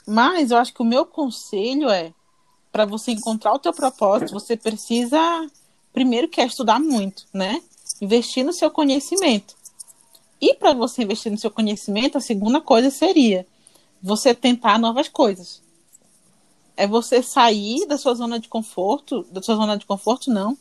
Mas 0.07 0.51
eu 0.51 0.57
acho 0.57 0.75
que 0.75 0.83
o 0.83 0.87
meu 0.87 1.07
conselho 1.07 1.89
é, 1.89 2.13
para 2.73 2.85
você 2.85 3.13
encontrar 3.13 3.53
o 3.53 3.59
teu 3.59 3.73
propósito, 3.73 4.33
você 4.33 4.57
precisa, 4.57 5.19
primeiro, 5.93 6.29
quer 6.29 6.47
estudar 6.47 6.81
muito, 6.81 7.27
né? 7.33 7.63
Investir 8.01 8.45
no 8.45 8.53
seu 8.53 8.71
conhecimento. 8.71 9.55
E 10.41 10.55
para 10.55 10.73
você 10.73 11.05
investir 11.05 11.31
no 11.31 11.39
seu 11.39 11.51
conhecimento, 11.51 12.19
a 12.19 12.21
segunda 12.21 12.61
coisa 12.61 12.91
seria 12.91 13.47
você 14.03 14.35
tentar 14.35 14.79
novas 14.79 15.07
coisas. 15.07 15.63
É 16.83 16.87
você 16.89 17.23
sair 17.23 17.87
da 17.87 17.97
sua 17.97 18.13
zona 18.13 18.41
de 18.41 18.49
conforto, 18.49 19.25
da 19.31 19.41
sua 19.41 19.55
zona 19.55 19.79
de 19.79 19.87
conforto 19.87 20.33
não, 20.33 20.59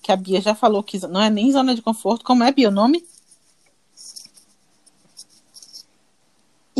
que 0.00 0.12
a 0.12 0.16
Bia 0.16 0.40
já 0.40 0.54
falou 0.54 0.80
que 0.80 0.96
não 1.08 1.20
é 1.20 1.28
nem 1.28 1.50
zona 1.50 1.74
de 1.74 1.82
conforto, 1.82 2.24
como 2.24 2.44
é 2.44 2.52
Bia 2.52 2.68
o 2.68 2.70
nome? 2.70 3.04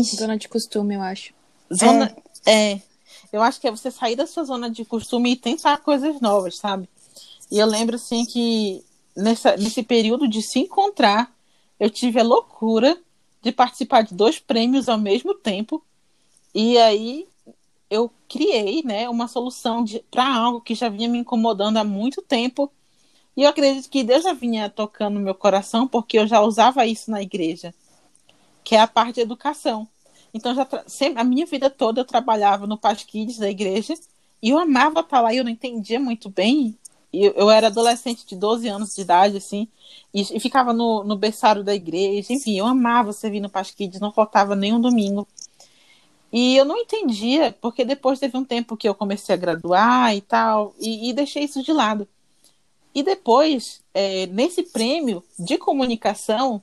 Zona 0.01 0.37
de 0.37 0.47
costume, 0.47 0.95
eu 0.95 1.01
acho. 1.01 1.33
Zona 1.69 2.15
é. 2.45 2.75
é. 2.75 2.81
Eu 3.33 3.41
acho 3.41 3.59
que 3.59 3.67
é 3.67 3.71
você 3.71 3.91
sair 3.91 4.15
da 4.15 4.25
sua 4.25 4.45
zona 4.45 4.69
de 4.69 4.85
costume 4.85 5.33
e 5.33 5.35
tentar 5.35 5.79
coisas 5.79 6.21
novas, 6.21 6.55
sabe? 6.55 6.87
E 7.51 7.59
eu 7.59 7.67
lembro 7.67 7.97
assim 7.97 8.25
que 8.25 8.85
nessa, 9.13 9.57
nesse 9.57 9.83
período 9.83 10.29
de 10.29 10.41
se 10.41 10.59
encontrar, 10.59 11.29
eu 11.77 11.89
tive 11.89 12.21
a 12.21 12.23
loucura 12.23 12.97
de 13.41 13.51
participar 13.51 14.03
de 14.03 14.13
dois 14.13 14.39
prêmios 14.39 14.87
ao 14.87 14.97
mesmo 14.97 15.35
tempo 15.35 15.83
e 16.55 16.77
aí 16.77 17.27
eu 17.89 18.11
criei, 18.27 18.83
né, 18.83 19.09
uma 19.09 19.27
solução 19.27 19.85
para 20.11 20.27
algo 20.27 20.61
que 20.61 20.75
já 20.75 20.89
vinha 20.89 21.07
me 21.07 21.19
incomodando 21.19 21.77
há 21.77 21.83
muito 21.83 22.21
tempo. 22.21 22.71
E 23.35 23.43
eu 23.43 23.49
acredito 23.49 23.89
que 23.89 24.03
Deus 24.03 24.23
já 24.23 24.33
vinha 24.33 24.69
tocando 24.69 25.15
no 25.15 25.21
meu 25.21 25.35
coração, 25.35 25.87
porque 25.87 26.17
eu 26.17 26.27
já 26.27 26.41
usava 26.41 26.85
isso 26.85 27.11
na 27.11 27.21
igreja, 27.21 27.73
que 28.63 28.75
é 28.75 28.81
a 28.81 28.87
parte 28.87 29.15
de 29.15 29.21
educação. 29.21 29.87
Então, 30.33 30.53
já 30.53 30.67
sempre, 30.87 31.21
a 31.21 31.23
minha 31.23 31.45
vida 31.45 31.69
toda 31.69 32.01
eu 32.01 32.05
trabalhava 32.05 32.67
no 32.67 32.77
Paz 32.77 33.03
Kids 33.03 33.37
da 33.37 33.49
igreja, 33.49 33.93
e 34.41 34.49
eu 34.49 34.57
amava 34.57 35.01
estar 35.01 35.21
lá, 35.21 35.33
e 35.33 35.37
eu 35.37 35.43
não 35.43 35.51
entendia 35.51 35.99
muito 35.99 36.29
bem. 36.29 36.77
Eu, 37.13 37.31
eu 37.33 37.49
era 37.49 37.67
adolescente 37.67 38.25
de 38.25 38.35
12 38.35 38.67
anos 38.67 38.93
de 38.95 39.01
idade, 39.01 39.37
assim, 39.37 39.67
e, 40.13 40.21
e 40.35 40.39
ficava 40.39 40.73
no, 40.73 41.03
no 41.03 41.15
berçário 41.15 41.63
da 41.63 41.73
igreja. 41.73 42.33
Enfim, 42.33 42.57
eu 42.57 42.65
amava 42.65 43.13
servir 43.13 43.39
no 43.39 43.49
Paz 43.49 43.71
Kids, 43.71 43.99
não 43.99 44.11
faltava 44.11 44.55
nenhum 44.55 44.81
domingo. 44.81 45.27
E 46.31 46.57
eu 46.57 46.65
não 46.65 46.77
entendia, 46.77 47.55
porque 47.61 47.85
depois 47.85 48.19
teve 48.19 48.37
um 48.37 48.43
tempo 48.43 48.75
que 48.75 48.87
eu 48.87 48.95
comecei 48.95 49.33
a 49.33 49.37
graduar 49.37 50.15
e 50.15 50.21
tal, 50.21 50.75
e, 50.79 51.09
e 51.09 51.13
deixei 51.13 51.43
isso 51.43 51.63
de 51.63 51.71
lado. 51.71 52.07
E 52.93 53.03
depois, 53.03 53.83
é, 53.93 54.25
nesse 54.27 54.63
prêmio 54.63 55.23
de 55.37 55.57
comunicação, 55.57 56.61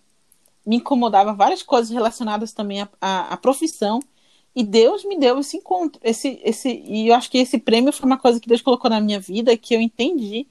me 0.66 0.76
incomodava 0.76 1.32
várias 1.32 1.62
coisas 1.62 1.90
relacionadas 1.90 2.52
também 2.52 2.82
à, 2.82 2.88
à, 3.00 3.34
à, 3.34 3.36
profissão. 3.36 4.00
E 4.54 4.62
Deus 4.62 5.04
me 5.04 5.18
deu 5.18 5.38
esse 5.40 5.56
encontro, 5.56 6.00
esse, 6.04 6.40
esse, 6.44 6.70
e 6.86 7.08
eu 7.08 7.14
acho 7.14 7.30
que 7.30 7.38
esse 7.38 7.58
prêmio 7.58 7.92
foi 7.92 8.06
uma 8.06 8.18
coisa 8.18 8.40
que 8.40 8.48
Deus 8.48 8.62
colocou 8.62 8.90
na 8.90 9.00
minha 9.00 9.18
vida, 9.20 9.56
que 9.56 9.74
eu 9.74 9.80
entendi 9.80 10.46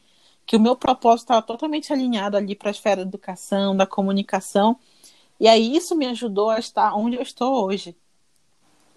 que 0.46 0.56
o 0.58 0.60
meu 0.60 0.76
propósito 0.76 1.26
estava 1.26 1.42
totalmente 1.42 1.94
alinhado 1.94 2.36
ali 2.38 2.56
para 2.56 2.70
a 2.70 2.72
esfera 2.72 3.04
da 3.04 3.10
educação, 3.10 3.76
da 3.76 3.86
comunicação. 3.86 4.78
E 5.40 5.48
aí 5.48 5.76
isso 5.76 5.96
me 5.96 6.06
ajudou 6.08 6.50
a 6.50 6.60
estar 6.60 6.96
onde 6.96 7.16
eu 7.16 7.22
estou 7.22 7.66
hoje. 7.66 7.96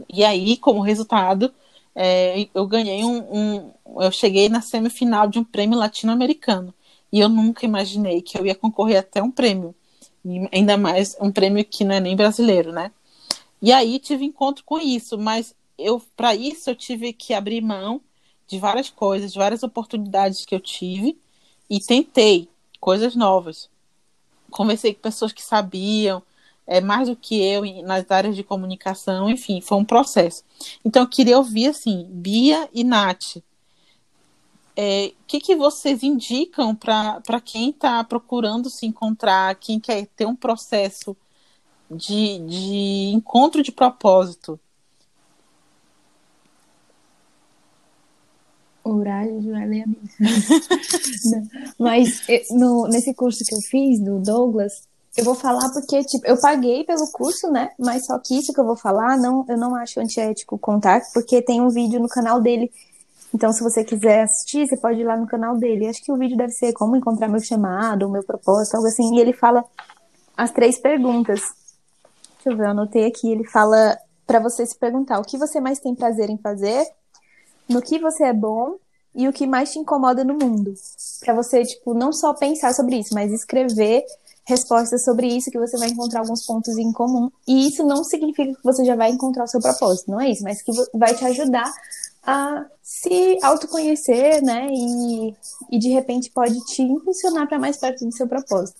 E 0.08 0.24
aí, 0.24 0.56
como 0.56 0.80
resultado, 0.80 1.52
é, 1.94 2.48
eu 2.54 2.66
ganhei 2.66 3.04
um, 3.04 3.18
um, 3.18 3.72
Eu 4.02 4.12
cheguei 4.12 4.48
na 4.48 4.60
semifinal 4.60 5.28
de 5.28 5.38
um 5.38 5.44
prêmio 5.44 5.78
latino-americano. 5.78 6.74
E 7.12 7.20
eu 7.20 7.28
nunca 7.28 7.64
imaginei 7.64 8.20
que 8.20 8.38
eu 8.38 8.44
ia 8.44 8.54
concorrer 8.54 8.98
até 8.98 9.22
um 9.22 9.30
prêmio. 9.30 9.74
Ainda 10.52 10.76
mais 10.76 11.16
um 11.20 11.30
prêmio 11.30 11.64
que 11.64 11.84
não 11.84 11.94
é 11.94 12.00
nem 12.00 12.16
brasileiro, 12.16 12.72
né? 12.72 12.90
E 13.62 13.72
aí 13.72 13.98
tive 13.98 14.24
encontro 14.24 14.64
com 14.64 14.78
isso, 14.78 15.16
mas 15.16 15.54
eu 15.78 16.02
para 16.16 16.34
isso 16.34 16.68
eu 16.70 16.74
tive 16.74 17.12
que 17.12 17.32
abrir 17.32 17.60
mão 17.60 18.00
de 18.46 18.58
várias 18.58 18.90
coisas, 18.90 19.32
de 19.32 19.38
várias 19.38 19.62
oportunidades 19.62 20.44
que 20.44 20.54
eu 20.54 20.60
tive 20.60 21.18
e 21.70 21.80
tentei 21.80 22.48
coisas 22.80 23.14
novas. 23.16 23.68
Conversei 24.50 24.94
com 24.94 25.00
pessoas 25.00 25.32
que 25.32 25.42
sabiam, 25.42 26.22
é, 26.66 26.80
mais 26.80 27.08
do 27.08 27.16
que 27.16 27.40
eu 27.40 27.62
nas 27.82 28.10
áreas 28.10 28.34
de 28.34 28.42
comunicação, 28.42 29.30
enfim, 29.30 29.60
foi 29.60 29.78
um 29.78 29.84
processo. 29.84 30.42
Então, 30.84 31.02
eu 31.02 31.08
queria 31.08 31.38
ouvir, 31.38 31.68
assim, 31.68 32.06
Bia 32.10 32.68
e 32.72 32.82
Nath, 32.82 33.36
o 33.36 33.42
é, 34.76 35.12
que, 35.26 35.40
que 35.40 35.56
vocês 35.56 36.02
indicam 36.02 36.74
para 36.76 37.40
quem 37.42 37.70
está 37.70 38.04
procurando 38.04 38.68
se 38.68 38.84
encontrar, 38.84 39.54
quem 39.54 39.80
quer 39.80 40.06
ter 40.08 40.26
um 40.26 40.36
processo 40.36 41.16
de, 41.90 42.38
de 42.40 43.10
encontro 43.14 43.62
de 43.62 43.72
propósito? 43.72 44.60
Horário 48.84 49.40
de 49.40 49.48
ler 49.50 49.82
a 49.82 49.86
Mas 51.78 52.20
no, 52.50 52.86
nesse 52.86 53.14
curso 53.14 53.44
que 53.44 53.54
eu 53.54 53.60
fiz, 53.62 53.98
do 53.98 54.20
Douglas, 54.20 54.86
eu 55.16 55.24
vou 55.24 55.34
falar 55.34 55.70
porque, 55.72 56.04
tipo, 56.04 56.26
eu 56.26 56.38
paguei 56.38 56.84
pelo 56.84 57.10
curso, 57.10 57.50
né? 57.50 57.70
Mas 57.78 58.04
só 58.04 58.18
que 58.18 58.38
isso 58.38 58.52
que 58.52 58.60
eu 58.60 58.66
vou 58.66 58.76
falar, 58.76 59.16
não, 59.16 59.44
eu 59.48 59.56
não 59.56 59.74
acho 59.74 59.98
antiético 59.98 60.58
contar, 60.58 61.00
porque 61.14 61.40
tem 61.40 61.60
um 61.60 61.70
vídeo 61.70 61.98
no 61.98 62.08
canal 62.08 62.40
dele. 62.40 62.70
Então, 63.34 63.52
se 63.52 63.62
você 63.62 63.82
quiser 63.82 64.22
assistir, 64.22 64.66
você 64.66 64.76
pode 64.76 65.00
ir 65.00 65.04
lá 65.04 65.16
no 65.16 65.26
canal 65.26 65.56
dele. 65.56 65.88
Acho 65.88 66.02
que 66.02 66.12
o 66.12 66.16
vídeo 66.16 66.36
deve 66.36 66.52
ser 66.52 66.72
como 66.74 66.96
encontrar 66.96 67.28
meu 67.28 67.40
chamado, 67.40 68.08
meu 68.10 68.22
propósito, 68.22 68.76
algo 68.76 68.88
assim. 68.88 69.14
E 69.14 69.20
ele 69.20 69.32
fala 69.32 69.64
as 70.36 70.50
três 70.50 70.78
perguntas. 70.78 71.40
Deixa 72.34 72.50
eu 72.50 72.56
ver, 72.56 72.64
eu 72.64 72.70
anotei 72.70 73.06
aqui. 73.06 73.30
Ele 73.30 73.44
fala 73.44 73.98
para 74.26 74.38
você 74.38 74.66
se 74.66 74.76
perguntar 74.76 75.18
o 75.18 75.24
que 75.24 75.38
você 75.38 75.60
mais 75.60 75.78
tem 75.78 75.94
prazer 75.94 76.28
em 76.28 76.38
fazer, 76.38 76.84
no 77.68 77.80
que 77.80 77.98
você 77.98 78.24
é 78.24 78.32
bom 78.32 78.76
e 79.14 79.26
o 79.28 79.32
que 79.32 79.46
mais 79.46 79.72
te 79.72 79.78
incomoda 79.78 80.22
no 80.24 80.34
mundo. 80.34 80.74
Para 81.20 81.34
você, 81.34 81.62
tipo, 81.62 81.94
não 81.94 82.12
só 82.12 82.34
pensar 82.34 82.74
sobre 82.74 82.96
isso, 82.96 83.14
mas 83.14 83.32
escrever 83.32 84.04
respostas 84.46 85.04
sobre 85.04 85.26
isso 85.26 85.50
que 85.50 85.58
você 85.58 85.76
vai 85.76 85.88
encontrar 85.88 86.20
alguns 86.20 86.46
pontos 86.46 86.78
em 86.78 86.92
comum. 86.92 87.30
E 87.46 87.68
isso 87.68 87.84
não 87.84 88.04
significa 88.04 88.54
que 88.54 88.64
você 88.64 88.84
já 88.84 88.94
vai 88.94 89.10
encontrar 89.10 89.44
o 89.44 89.48
seu 89.48 89.60
propósito, 89.60 90.10
não 90.10 90.20
é 90.20 90.30
isso, 90.30 90.44
mas 90.44 90.62
que 90.62 90.72
vai 90.94 91.14
te 91.14 91.24
ajudar 91.24 91.70
a 92.22 92.64
se 92.82 93.38
autoconhecer, 93.42 94.42
né? 94.42 94.68
E, 94.70 95.34
e 95.70 95.78
de 95.78 95.88
repente 95.88 96.30
pode 96.30 96.58
te 96.66 96.82
impulsionar 96.82 97.48
para 97.48 97.58
mais 97.58 97.76
perto 97.76 98.04
do 98.04 98.14
seu 98.14 98.26
propósito. 98.26 98.76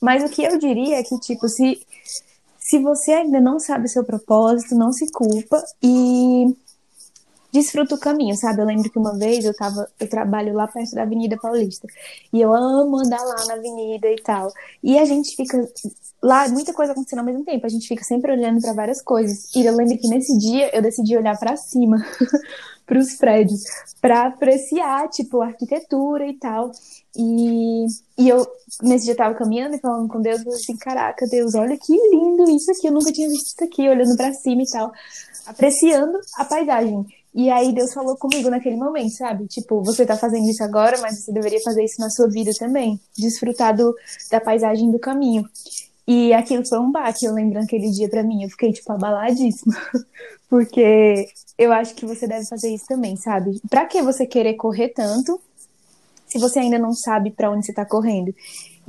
Mas 0.00 0.24
o 0.24 0.28
que 0.28 0.42
eu 0.42 0.58
diria 0.58 0.98
é 0.98 1.02
que, 1.02 1.18
tipo, 1.18 1.48
se, 1.48 1.80
se 2.58 2.78
você 2.78 3.12
ainda 3.12 3.40
não 3.40 3.58
sabe 3.58 3.86
o 3.86 3.88
seu 3.88 4.04
propósito, 4.04 4.74
não 4.74 4.92
se 4.92 5.10
culpa 5.10 5.62
e 5.82 6.54
desfruta 7.52 7.94
o 7.94 7.98
caminho, 7.98 8.36
sabe? 8.36 8.60
Eu 8.60 8.66
lembro 8.66 8.90
que 8.90 8.98
uma 8.98 9.16
vez 9.16 9.44
eu 9.44 9.54
tava, 9.54 9.88
eu 9.98 10.08
trabalho 10.08 10.54
lá 10.54 10.66
perto 10.66 10.94
da 10.94 11.02
Avenida 11.02 11.36
Paulista. 11.36 11.86
E 12.32 12.40
eu 12.40 12.54
amo 12.54 12.98
andar 12.98 13.22
lá 13.22 13.46
na 13.46 13.54
avenida 13.54 14.08
e 14.08 14.16
tal. 14.22 14.52
E 14.82 14.98
a 14.98 15.04
gente 15.04 15.34
fica 15.34 15.68
lá, 16.22 16.48
muita 16.48 16.72
coisa 16.72 16.92
acontecendo 16.92 17.20
ao 17.20 17.24
mesmo 17.24 17.44
tempo. 17.44 17.66
A 17.66 17.68
gente 17.68 17.88
fica 17.88 18.04
sempre 18.04 18.32
olhando 18.32 18.60
para 18.60 18.72
várias 18.72 19.02
coisas. 19.02 19.54
E 19.54 19.64
eu 19.64 19.74
lembro 19.74 19.98
que 19.98 20.08
nesse 20.08 20.36
dia 20.38 20.74
eu 20.74 20.82
decidi 20.82 21.16
olhar 21.16 21.38
para 21.38 21.56
cima, 21.56 22.04
para 22.86 22.98
os 22.98 23.14
prédios, 23.14 23.62
para 24.00 24.26
apreciar, 24.26 25.08
tipo, 25.08 25.40
a 25.40 25.46
arquitetura 25.46 26.26
e 26.26 26.34
tal. 26.34 26.70
E, 27.16 27.86
e 28.18 28.28
eu, 28.28 28.46
nesse 28.82 29.06
dia, 29.06 29.16
tava 29.16 29.34
caminhando 29.34 29.74
e 29.74 29.80
falando 29.80 30.08
com 30.08 30.20
Deus, 30.20 30.46
assim: 30.46 30.76
caraca, 30.76 31.26
Deus, 31.26 31.54
olha 31.54 31.76
que 31.76 31.92
lindo 31.92 32.48
isso 32.50 32.70
aqui, 32.70 32.86
eu 32.86 32.92
nunca 32.92 33.12
tinha 33.12 33.28
visto 33.28 33.46
isso 33.46 33.64
aqui, 33.64 33.88
olhando 33.88 34.16
para 34.16 34.32
cima 34.32 34.62
e 34.62 34.70
tal, 34.70 34.92
apreciando 35.46 36.18
a 36.36 36.44
paisagem. 36.44 37.04
E 37.34 37.48
aí 37.48 37.72
Deus 37.72 37.92
falou 37.92 38.16
comigo 38.16 38.50
naquele 38.50 38.76
momento, 38.76 39.10
sabe? 39.10 39.46
Tipo, 39.46 39.82
você 39.82 40.04
tá 40.04 40.16
fazendo 40.16 40.48
isso 40.48 40.62
agora, 40.64 40.98
mas 41.00 41.24
você 41.24 41.32
deveria 41.32 41.60
fazer 41.62 41.84
isso 41.84 42.00
na 42.00 42.10
sua 42.10 42.28
vida 42.28 42.50
também. 42.58 43.00
Desfrutar 43.16 43.76
do, 43.76 43.94
da 44.30 44.40
paisagem 44.40 44.90
do 44.90 44.98
caminho. 44.98 45.44
E 46.06 46.32
aquilo 46.32 46.66
foi 46.66 46.80
um 46.80 46.90
baque, 46.90 47.24
eu 47.24 47.32
lembro 47.32 47.60
naquele 47.60 47.88
dia 47.90 48.08
para 48.08 48.24
mim. 48.24 48.42
Eu 48.42 48.50
fiquei, 48.50 48.72
tipo, 48.72 48.92
abaladíssima. 48.92 49.76
Porque 50.50 51.28
eu 51.56 51.72
acho 51.72 51.94
que 51.94 52.04
você 52.04 52.26
deve 52.26 52.46
fazer 52.46 52.74
isso 52.74 52.86
também, 52.88 53.16
sabe? 53.16 53.60
Pra 53.70 53.86
que 53.86 54.02
você 54.02 54.26
querer 54.26 54.54
correr 54.54 54.88
tanto 54.88 55.40
se 56.26 56.38
você 56.38 56.58
ainda 56.58 56.78
não 56.78 56.92
sabe 56.92 57.30
para 57.30 57.50
onde 57.50 57.66
você 57.66 57.72
tá 57.72 57.84
correndo? 57.84 58.34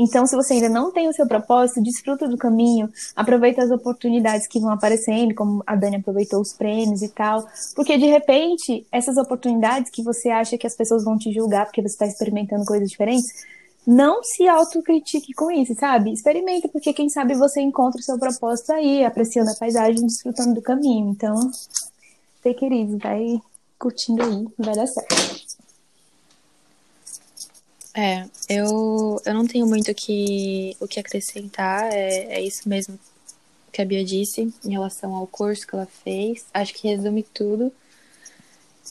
Então, 0.01 0.25
se 0.25 0.35
você 0.35 0.55
ainda 0.55 0.67
não 0.67 0.91
tem 0.91 1.07
o 1.07 1.13
seu 1.13 1.27
propósito, 1.27 1.83
desfruta 1.83 2.27
do 2.27 2.35
caminho, 2.35 2.89
aproveita 3.15 3.61
as 3.61 3.69
oportunidades 3.69 4.47
que 4.47 4.59
vão 4.59 4.71
aparecendo, 4.71 5.35
como 5.35 5.63
a 5.65 5.75
Dani 5.75 5.97
aproveitou 5.97 6.41
os 6.41 6.53
prêmios 6.53 7.03
e 7.03 7.09
tal, 7.09 7.47
porque 7.75 7.95
de 7.99 8.07
repente, 8.07 8.83
essas 8.91 9.15
oportunidades 9.17 9.91
que 9.91 10.01
você 10.01 10.29
acha 10.29 10.57
que 10.57 10.65
as 10.65 10.75
pessoas 10.75 11.03
vão 11.03 11.19
te 11.19 11.31
julgar 11.31 11.65
porque 11.65 11.83
você 11.83 11.93
está 11.93 12.07
experimentando 12.07 12.65
coisas 12.65 12.89
diferentes, 12.89 13.27
não 13.85 14.23
se 14.23 14.47
autocritique 14.47 15.33
com 15.33 15.51
isso, 15.51 15.75
sabe? 15.75 16.11
Experimenta, 16.11 16.67
porque 16.67 16.93
quem 16.93 17.07
sabe 17.07 17.35
você 17.35 17.61
encontra 17.61 17.99
o 17.99 18.03
seu 18.03 18.17
propósito 18.17 18.73
aí, 18.73 19.05
apreciando 19.05 19.51
a 19.51 19.55
paisagem, 19.55 20.05
desfrutando 20.05 20.55
do 20.55 20.61
caminho. 20.63 21.11
Então, 21.11 21.35
take 22.43 22.65
it 22.65 22.97
vai 22.97 23.39
curtindo 23.77 24.23
aí, 24.23 24.47
vai 24.57 24.75
dar 24.75 24.87
certo. 24.87 25.30
É, 27.93 28.25
eu, 28.47 29.21
eu 29.25 29.33
não 29.33 29.45
tenho 29.45 29.65
muito 29.67 29.93
que, 29.93 30.75
o 30.79 30.87
que 30.87 30.99
acrescentar, 30.99 31.91
é, 31.91 32.35
é 32.35 32.41
isso 32.41 32.67
mesmo 32.67 32.97
que 33.71 33.81
a 33.81 33.85
Bia 33.85 34.03
disse 34.03 34.53
em 34.63 34.71
relação 34.71 35.15
ao 35.15 35.27
curso 35.27 35.65
que 35.65 35.75
ela 35.75 35.87
fez. 36.03 36.45
Acho 36.53 36.73
que 36.73 36.87
resume 36.87 37.23
tudo. 37.23 37.71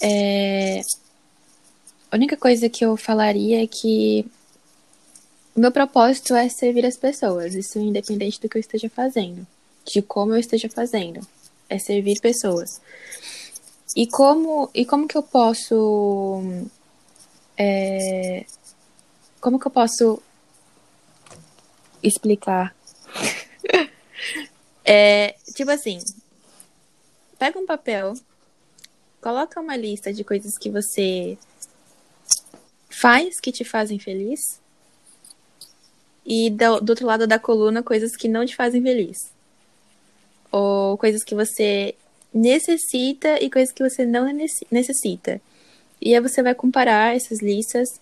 É, 0.01 0.81
a 2.11 2.17
única 2.17 2.37
coisa 2.37 2.69
que 2.69 2.85
eu 2.85 2.97
falaria 2.97 3.63
é 3.63 3.67
que 3.67 4.27
o 5.55 5.61
meu 5.61 5.71
propósito 5.71 6.35
é 6.35 6.49
servir 6.49 6.87
as 6.87 6.97
pessoas, 6.97 7.55
isso 7.55 7.79
independente 7.79 8.41
do 8.41 8.49
que 8.49 8.57
eu 8.57 8.61
esteja 8.61 8.89
fazendo, 8.89 9.47
de 9.85 10.01
como 10.01 10.33
eu 10.33 10.39
esteja 10.39 10.69
fazendo, 10.69 11.21
é 11.69 11.79
servir 11.79 12.21
pessoas. 12.21 12.81
E 13.97 14.07
como, 14.07 14.71
e 14.73 14.87
como 14.87 15.09
que 15.09 15.17
eu 15.17 15.23
posso 15.23 16.43
é, 17.59 18.47
como 19.40 19.59
que 19.59 19.66
eu 19.66 19.70
posso 19.70 20.22
explicar? 22.03 22.74
é, 24.85 25.35
tipo 25.55 25.70
assim, 25.70 25.98
pega 27.38 27.59
um 27.59 27.66
papel, 27.66 28.14
coloca 29.20 29.61
uma 29.61 29.76
lista 29.76 30.12
de 30.12 30.22
coisas 30.22 30.59
que 30.59 30.70
você 30.70 31.38
faz 32.88 33.40
que 33.40 33.50
te 33.50 33.64
fazem 33.64 33.98
feliz 33.98 34.61
e 36.24 36.50
do, 36.50 36.81
do 36.81 36.90
outro 36.90 37.07
lado 37.07 37.26
da 37.26 37.38
coluna 37.38 37.83
coisas 37.83 38.14
que 38.14 38.29
não 38.29 38.44
te 38.44 38.55
fazem 38.55 38.83
feliz. 38.83 39.33
Ou 40.53 40.98
coisas 40.98 41.24
que 41.24 41.35
você 41.35 41.94
necessita 42.33 43.42
e 43.42 43.50
coisas 43.50 43.72
que 43.72 43.83
você 43.83 44.05
não 44.05 44.26
necessita. 44.70 45.40
E 46.00 46.14
aí 46.14 46.20
você 46.20 46.42
vai 46.42 46.55
comparar 46.55 47.16
essas 47.16 47.40
listas 47.40 48.00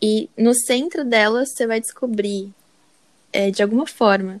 e 0.00 0.28
no 0.36 0.54
centro 0.54 1.04
delas 1.04 1.52
você 1.52 1.66
vai 1.66 1.80
descobrir, 1.80 2.52
é, 3.32 3.50
de 3.50 3.62
alguma 3.62 3.86
forma, 3.86 4.40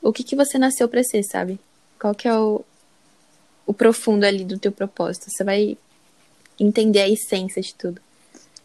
o 0.00 0.12
que, 0.12 0.22
que 0.22 0.36
você 0.36 0.58
nasceu 0.58 0.88
para 0.88 1.02
ser, 1.02 1.22
sabe? 1.24 1.58
Qual 1.98 2.14
que 2.14 2.28
é 2.28 2.38
o, 2.38 2.64
o 3.68 3.74
profundo 3.74 4.24
ali 4.24 4.46
do 4.46 4.58
teu 4.58 4.72
propósito. 4.72 5.30
Você 5.30 5.44
vai 5.44 5.76
entender 6.58 7.00
a 7.00 7.08
essência 7.08 7.60
de 7.60 7.74
tudo. 7.74 8.00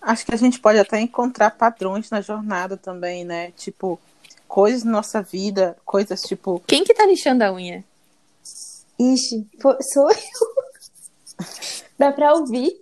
Acho 0.02 0.26
que 0.26 0.34
a 0.34 0.38
gente 0.38 0.60
pode 0.60 0.80
até 0.80 1.00
encontrar 1.00 1.52
padrões 1.52 2.10
na 2.10 2.22
jornada 2.22 2.78
também, 2.78 3.26
né? 3.26 3.52
Tipo, 3.52 4.00
coisas 4.48 4.86
na 4.86 4.92
nossa 4.92 5.22
vida, 5.22 5.78
coisas 5.86 6.22
tipo. 6.22 6.64
Quem 6.66 6.86
que 6.86 6.94
tá 6.94 7.06
lixando 7.06 7.44
a 7.44 7.52
unha? 7.52 7.84
Ixi, 8.98 9.46
sou 9.94 10.10
eu. 10.10 10.18
Dá 12.00 12.12
pra 12.14 12.34
ouvir? 12.34 12.82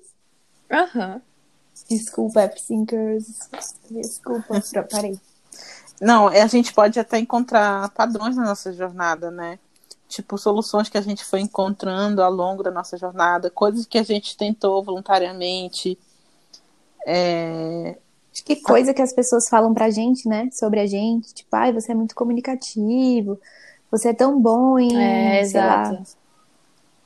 Aham. 0.70 1.16
Uhum. 1.16 1.22
Desculpa, 1.92 2.42
F-Sinkers. 2.44 3.50
Desculpa, 3.90 4.64
parei. 4.90 5.20
Não, 6.00 6.30
a 6.30 6.48
gente 6.48 6.74
pode 6.74 6.98
até 7.00 7.20
encontrar 7.20 7.90
padrões 7.90 8.36
na 8.38 8.46
nossa 8.46 8.72
jornada, 8.72 9.30
né? 9.30 9.60
Tipo, 10.08 10.38
soluções 10.38 10.90
que 10.90 10.98
a 10.98 11.02
gente 11.02 11.24
foi 11.24 11.42
encontrando 11.42 12.24
ao 12.24 12.32
longo 12.32 12.64
da 12.64 12.72
nossa 12.72 12.98
jornada, 12.98 13.50
coisas 13.50 13.86
que 13.86 13.98
a 13.98 14.04
gente 14.04 14.38
tentou 14.38 14.82
voluntariamente. 14.84 15.98
É... 17.06 17.98
Acho 18.34 18.46
que 18.46 18.56
coisa 18.62 18.94
que 18.94 19.02
as 19.02 19.14
pessoas 19.14 19.50
falam 19.50 19.74
pra 19.74 19.90
gente, 19.90 20.28
né? 20.28 20.50
Sobre 20.54 20.80
a 20.80 20.88
gente. 20.88 21.34
Tipo, 21.34 21.54
ai, 21.56 21.74
você 21.74 21.92
é 21.92 21.96
muito 21.96 22.16
comunicativo, 22.16 23.40
você 23.92 24.10
é 24.10 24.14
tão 24.14 24.42
bom 24.42 24.80
em. 24.80 24.96
É, 24.98 25.42
exato. 25.42 26.02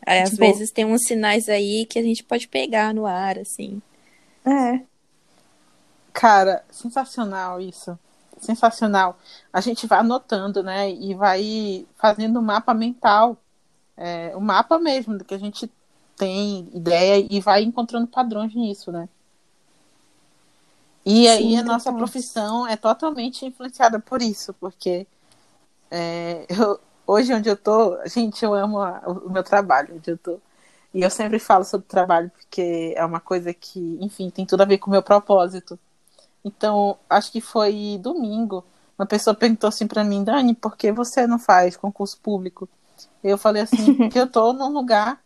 Aí, 0.05 0.21
às 0.21 0.29
tipo... 0.29 0.41
vezes 0.41 0.69
tem 0.69 0.85
uns 0.85 1.01
sinais 1.07 1.49
aí 1.49 1.87
que 1.87 1.97
a 1.97 2.03
gente 2.03 2.23
pode 2.23 2.47
pegar 2.47 2.93
no 2.93 3.07
ar, 3.07 3.39
assim. 3.39 3.81
É. 4.45 4.85
Cara, 6.13 6.63
sensacional 6.71 7.59
isso. 7.59 7.97
Sensacional. 8.39 9.17
A 9.51 9.59
gente 9.59 9.87
vai 9.87 9.99
anotando, 9.99 10.63
né? 10.63 10.89
E 10.89 11.13
vai 11.13 11.85
fazendo 11.97 12.39
um 12.39 12.43
mapa 12.43 12.73
mental. 12.73 13.37
É, 13.97 14.31
o 14.35 14.39
um 14.39 14.41
mapa 14.41 14.77
mesmo 14.77 15.17
do 15.17 15.25
que 15.25 15.33
a 15.33 15.39
gente 15.39 15.71
tem 16.17 16.69
ideia 16.73 17.25
e 17.29 17.39
vai 17.39 17.63
encontrando 17.63 18.07
padrões 18.07 18.53
nisso, 18.53 18.91
né? 18.91 19.09
E 21.05 21.27
aí 21.27 21.51
Sim, 21.51 21.57
a 21.57 21.63
nossa 21.63 21.93
profissão 21.93 22.67
é 22.67 22.75
totalmente 22.75 23.45
influenciada 23.45 23.99
por 23.99 24.21
isso, 24.21 24.53
porque 24.53 25.05
é, 25.91 26.45
eu, 26.49 26.79
hoje 27.05 27.33
onde 27.33 27.47
eu 27.47 27.55
tô, 27.55 27.97
gente, 28.07 28.43
eu 28.43 28.53
amo 28.53 28.79
a, 28.79 29.01
o 29.05 29.29
meu 29.29 29.43
trabalho 29.43 29.95
onde 29.95 30.11
eu 30.11 30.17
tô. 30.17 30.39
E 30.95 31.01
eu 31.01 31.09
sempre 31.09 31.39
falo 31.39 31.65
sobre 31.65 31.85
trabalho 31.87 32.31
porque 32.31 32.93
é 32.95 33.03
uma 33.03 33.19
coisa 33.19 33.53
que, 33.53 33.97
enfim, 33.99 34.29
tem 34.29 34.45
tudo 34.45 34.61
a 34.61 34.65
ver 34.65 34.77
com 34.77 34.87
o 34.87 34.91
meu 34.91 35.03
propósito. 35.03 35.77
Então, 36.41 36.97
acho 37.09 37.33
que 37.33 37.41
foi 37.41 37.99
domingo, 38.01 38.63
uma 38.97 39.05
pessoa 39.05 39.35
perguntou 39.35 39.67
assim 39.67 39.87
para 39.87 40.05
mim, 40.05 40.23
Dani, 40.23 40.55
por 40.55 40.77
que 40.77 40.93
você 40.93 41.27
não 41.27 41.37
faz 41.37 41.75
concurso 41.75 42.17
público? 42.21 42.69
Eu 43.21 43.37
falei 43.37 43.63
assim, 43.63 43.93
porque 44.07 44.17
eu 44.17 44.25
tô 44.25 44.53
num 44.53 44.69
lugar, 44.69 45.21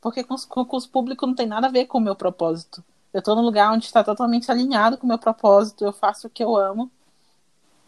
porque 0.00 0.24
concurso 0.24 0.90
público 0.90 1.28
não 1.28 1.34
tem 1.36 1.46
nada 1.46 1.68
a 1.68 1.70
ver 1.70 1.86
com 1.86 1.98
o 1.98 2.00
meu 2.00 2.16
propósito. 2.16 2.82
Eu 3.12 3.20
estou 3.20 3.36
num 3.36 3.42
lugar 3.42 3.72
onde 3.72 3.84
está 3.84 4.02
totalmente 4.02 4.50
alinhado 4.50 4.98
com 4.98 5.04
o 5.04 5.08
meu 5.08 5.18
propósito, 5.18 5.84
eu 5.84 5.92
faço 5.92 6.26
o 6.26 6.30
que 6.30 6.42
eu 6.42 6.56
amo. 6.56 6.90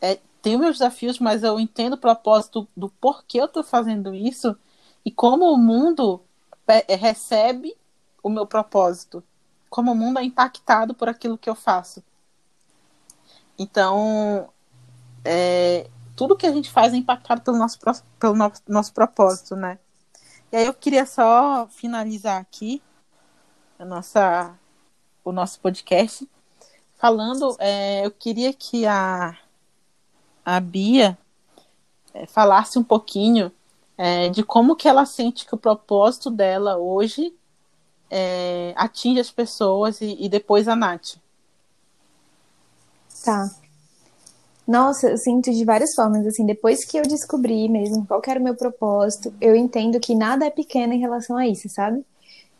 É, 0.00 0.20
tenho 0.40 0.60
meus 0.60 0.78
desafios, 0.78 1.18
mas 1.18 1.42
eu 1.42 1.58
entendo 1.58 1.94
o 1.94 1.98
propósito 1.98 2.68
do 2.76 2.88
porquê 2.88 3.40
eu 3.40 3.46
estou 3.46 3.64
fazendo 3.64 4.14
isso 4.14 4.56
e 5.04 5.10
como 5.10 5.52
o 5.52 5.56
mundo 5.56 6.20
recebe 6.88 7.76
o 8.22 8.28
meu 8.28 8.46
propósito, 8.46 9.22
como 9.70 9.92
o 9.92 9.94
mundo 9.94 10.18
é 10.18 10.24
impactado 10.24 10.94
por 10.94 11.08
aquilo 11.08 11.38
que 11.38 11.48
eu 11.48 11.54
faço. 11.54 12.02
Então, 13.58 14.48
é, 15.24 15.88
tudo 16.14 16.36
que 16.36 16.46
a 16.46 16.52
gente 16.52 16.70
faz 16.70 16.92
é 16.92 16.96
impactado 16.96 17.42
pelo 17.42 17.56
nosso, 17.56 17.78
pelo 18.18 18.34
nosso, 18.34 18.62
nosso 18.66 18.92
propósito, 18.92 19.54
né? 19.54 19.78
E 20.50 20.56
aí 20.56 20.66
eu 20.66 20.74
queria 20.74 21.04
só 21.04 21.66
finalizar 21.68 22.40
aqui 22.40 22.82
a 23.78 23.84
nossa 23.84 24.56
o 25.24 25.32
nosso 25.32 25.58
podcast 25.60 26.28
falando. 26.96 27.56
É, 27.58 28.06
eu 28.06 28.10
queria 28.10 28.52
que 28.52 28.86
a, 28.86 29.36
a 30.44 30.60
Bia 30.60 31.18
é, 32.14 32.26
falasse 32.26 32.78
um 32.78 32.84
pouquinho 32.84 33.52
é, 33.96 34.28
de 34.28 34.42
como 34.42 34.76
que 34.76 34.88
ela 34.88 35.06
sente 35.06 35.46
que 35.46 35.54
o 35.54 35.58
propósito 35.58 36.30
dela 36.30 36.76
hoje 36.76 37.34
é, 38.10 38.72
atinge 38.76 39.20
as 39.20 39.30
pessoas 39.30 40.00
e, 40.00 40.16
e 40.20 40.28
depois 40.28 40.68
a 40.68 40.76
Nath. 40.76 41.16
Tá. 43.24 43.50
Nossa, 44.66 45.10
eu 45.10 45.16
sinto 45.16 45.50
de 45.52 45.64
várias 45.64 45.94
formas, 45.94 46.26
assim, 46.26 46.44
depois 46.44 46.84
que 46.84 46.96
eu 46.96 47.02
descobri 47.02 47.68
mesmo 47.68 48.04
qual 48.06 48.20
era 48.26 48.40
o 48.40 48.42
meu 48.42 48.56
propósito, 48.56 49.32
eu 49.40 49.54
entendo 49.54 50.00
que 50.00 50.14
nada 50.14 50.44
é 50.44 50.50
pequeno 50.50 50.92
em 50.92 50.98
relação 50.98 51.36
a 51.36 51.46
isso, 51.46 51.68
sabe? 51.68 52.04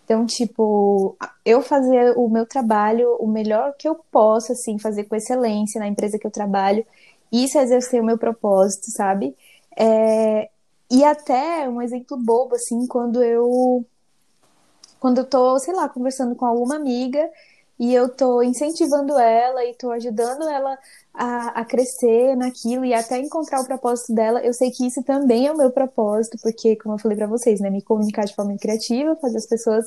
Então, 0.05 0.25
tipo, 0.25 1.17
eu 1.45 1.61
fazer 1.63 2.17
o 2.17 2.29
meu 2.29 2.47
trabalho 2.47 3.17
o 3.19 3.27
melhor 3.27 3.75
que 3.77 3.89
eu 3.89 3.97
posso, 4.13 4.53
assim, 4.53 4.79
fazer 4.79 5.05
com 5.05 5.17
excelência 5.17 5.81
na 5.81 5.89
empresa 5.89 6.17
que 6.17 6.25
eu 6.25 6.31
trabalho, 6.31 6.87
isso 7.33 7.59
é 7.59 7.63
exercer 7.65 8.01
o 8.01 8.05
meu 8.05 8.17
propósito, 8.17 8.89
sabe? 8.93 9.37
É... 9.77 10.49
E 10.91 11.05
até 11.05 11.69
um 11.69 11.83
exemplo 11.83 12.17
bobo, 12.17 12.55
assim, 12.55 12.87
quando 12.87 13.23
eu. 13.23 13.85
Quando 15.01 15.19
eu 15.19 15.25
tô, 15.25 15.59
sei 15.59 15.75
lá, 15.75 15.89
conversando 15.89 16.35
com 16.35 16.47
alguma 16.47 16.77
amiga 16.77 17.31
e 17.79 17.95
eu 17.95 18.09
tô 18.09 18.43
incentivando 18.43 19.19
ela 19.19 19.65
e 19.65 19.75
tô 19.75 19.91
ajudando 19.91 20.49
ela 20.49 20.79
a, 21.13 21.61
a, 21.61 21.65
crescer 21.65 22.35
naquilo 22.35 22.85
e 22.85 22.95
até 22.95 23.19
encontrar 23.19 23.61
o 23.61 23.67
propósito 23.67 24.15
dela. 24.15 24.41
Eu 24.41 24.55
sei 24.55 24.71
que 24.71 24.87
isso 24.87 25.03
também 25.03 25.47
é 25.47 25.53
o 25.53 25.57
meu 25.57 25.71
propósito, 25.71 26.39
porque, 26.43 26.77
como 26.77 26.95
eu 26.95 26.99
falei 26.99 27.17
para 27.17 27.27
vocês, 27.27 27.61
né, 27.61 27.69
me 27.69 27.83
comunicar 27.83 28.25
de 28.25 28.35
forma 28.35 28.57
criativa, 28.57 29.17
fazer 29.17 29.37
as 29.37 29.47
pessoas 29.47 29.85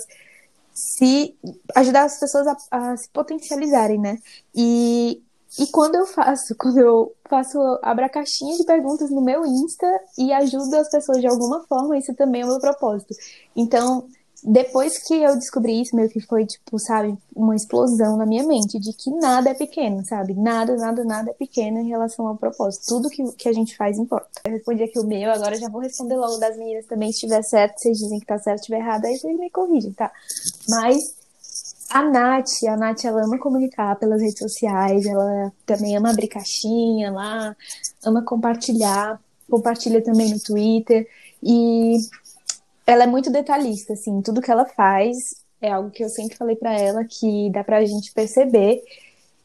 se 0.73 1.35
ajudar 1.75 2.03
as 2.03 2.19
pessoas 2.19 2.47
a, 2.47 2.57
a 2.71 2.97
se 2.97 3.09
potencializarem, 3.09 3.99
né? 3.99 4.17
E, 4.55 5.21
e 5.57 5.67
quando 5.67 5.95
eu 5.95 6.05
faço, 6.05 6.55
quando 6.59 6.77
eu 6.77 7.15
faço, 7.27 7.57
abro 7.81 8.05
a 8.05 8.09
caixinha 8.09 8.55
de 8.57 8.65
perguntas 8.65 9.09
no 9.09 9.21
meu 9.21 9.45
Insta 9.45 9.87
e 10.17 10.31
ajudo 10.31 10.75
as 10.75 10.89
pessoas 10.89 11.19
de 11.19 11.27
alguma 11.27 11.63
forma, 11.67 11.97
isso 11.97 12.13
também 12.13 12.41
é 12.41 12.45
o 12.45 12.49
meu 12.49 12.59
propósito. 12.59 13.15
Então, 13.55 14.07
depois 14.43 14.97
que 15.05 15.15
eu 15.15 15.35
descobri 15.35 15.81
isso, 15.81 15.95
meio 15.95 16.09
que 16.09 16.21
foi, 16.21 16.45
tipo, 16.45 16.79
sabe, 16.79 17.17
uma 17.35 17.55
explosão 17.55 18.15
na 18.15 18.25
minha 18.25 18.45
mente 18.45 18.79
de 18.79 18.93
que 18.93 19.11
nada 19.11 19.49
é 19.49 19.53
pequeno, 19.53 20.05
sabe? 20.05 20.33
Nada, 20.33 20.75
nada, 20.77 21.03
nada 21.03 21.31
é 21.31 21.33
pequeno 21.33 21.79
em 21.79 21.89
relação 21.89 22.25
ao 22.25 22.37
propósito. 22.37 22.85
Tudo 22.87 23.09
que, 23.09 23.23
que 23.33 23.49
a 23.49 23.53
gente 23.53 23.75
faz 23.75 23.97
importa. 23.97 24.29
Eu 24.45 24.51
respondi 24.53 24.83
aqui 24.83 24.97
o 24.97 25.05
meu, 25.05 25.29
agora 25.31 25.57
já 25.57 25.67
vou 25.67 25.81
responder 25.81 26.15
logo 26.15 26.37
das 26.37 26.57
meninas 26.57 26.85
também. 26.85 27.11
Se 27.11 27.15
estiver 27.15 27.43
certo, 27.43 27.79
vocês 27.79 27.97
dizem 27.97 28.19
que 28.19 28.25
tá 28.25 28.37
certo, 28.37 28.59
se 28.59 28.61
estiver 28.61 28.79
errado, 28.79 29.05
aí 29.05 29.17
vocês 29.17 29.37
me 29.37 29.49
corrigem, 29.49 29.91
tá? 29.91 30.11
Mas 30.69 31.18
a 31.89 32.03
Nath, 32.03 32.63
a 32.67 32.77
Nath, 32.77 33.05
ela 33.05 33.23
ama 33.23 33.39
comunicar 33.39 33.95
pelas 33.97 34.21
redes 34.21 34.39
sociais, 34.39 35.05
ela 35.05 35.51
também 35.65 35.97
ama 35.97 36.11
abrir 36.11 36.27
caixinha 36.27 37.11
lá, 37.11 37.55
ama 38.05 38.23
compartilhar, 38.23 39.19
compartilha 39.49 40.03
também 40.03 40.31
no 40.31 40.39
Twitter. 40.39 41.07
E 41.41 41.97
ela 42.85 43.03
é 43.03 43.07
muito 43.07 43.31
detalhista, 43.31 43.93
assim, 43.93 44.21
tudo 44.21 44.41
que 44.41 44.51
ela 44.51 44.65
faz 44.65 45.39
é 45.61 45.71
algo 45.71 45.91
que 45.91 46.03
eu 46.03 46.09
sempre 46.09 46.37
falei 46.37 46.55
para 46.55 46.73
ela 46.73 47.03
que 47.03 47.49
dá 47.51 47.63
pra 47.63 47.85
gente 47.85 48.13
perceber. 48.13 48.81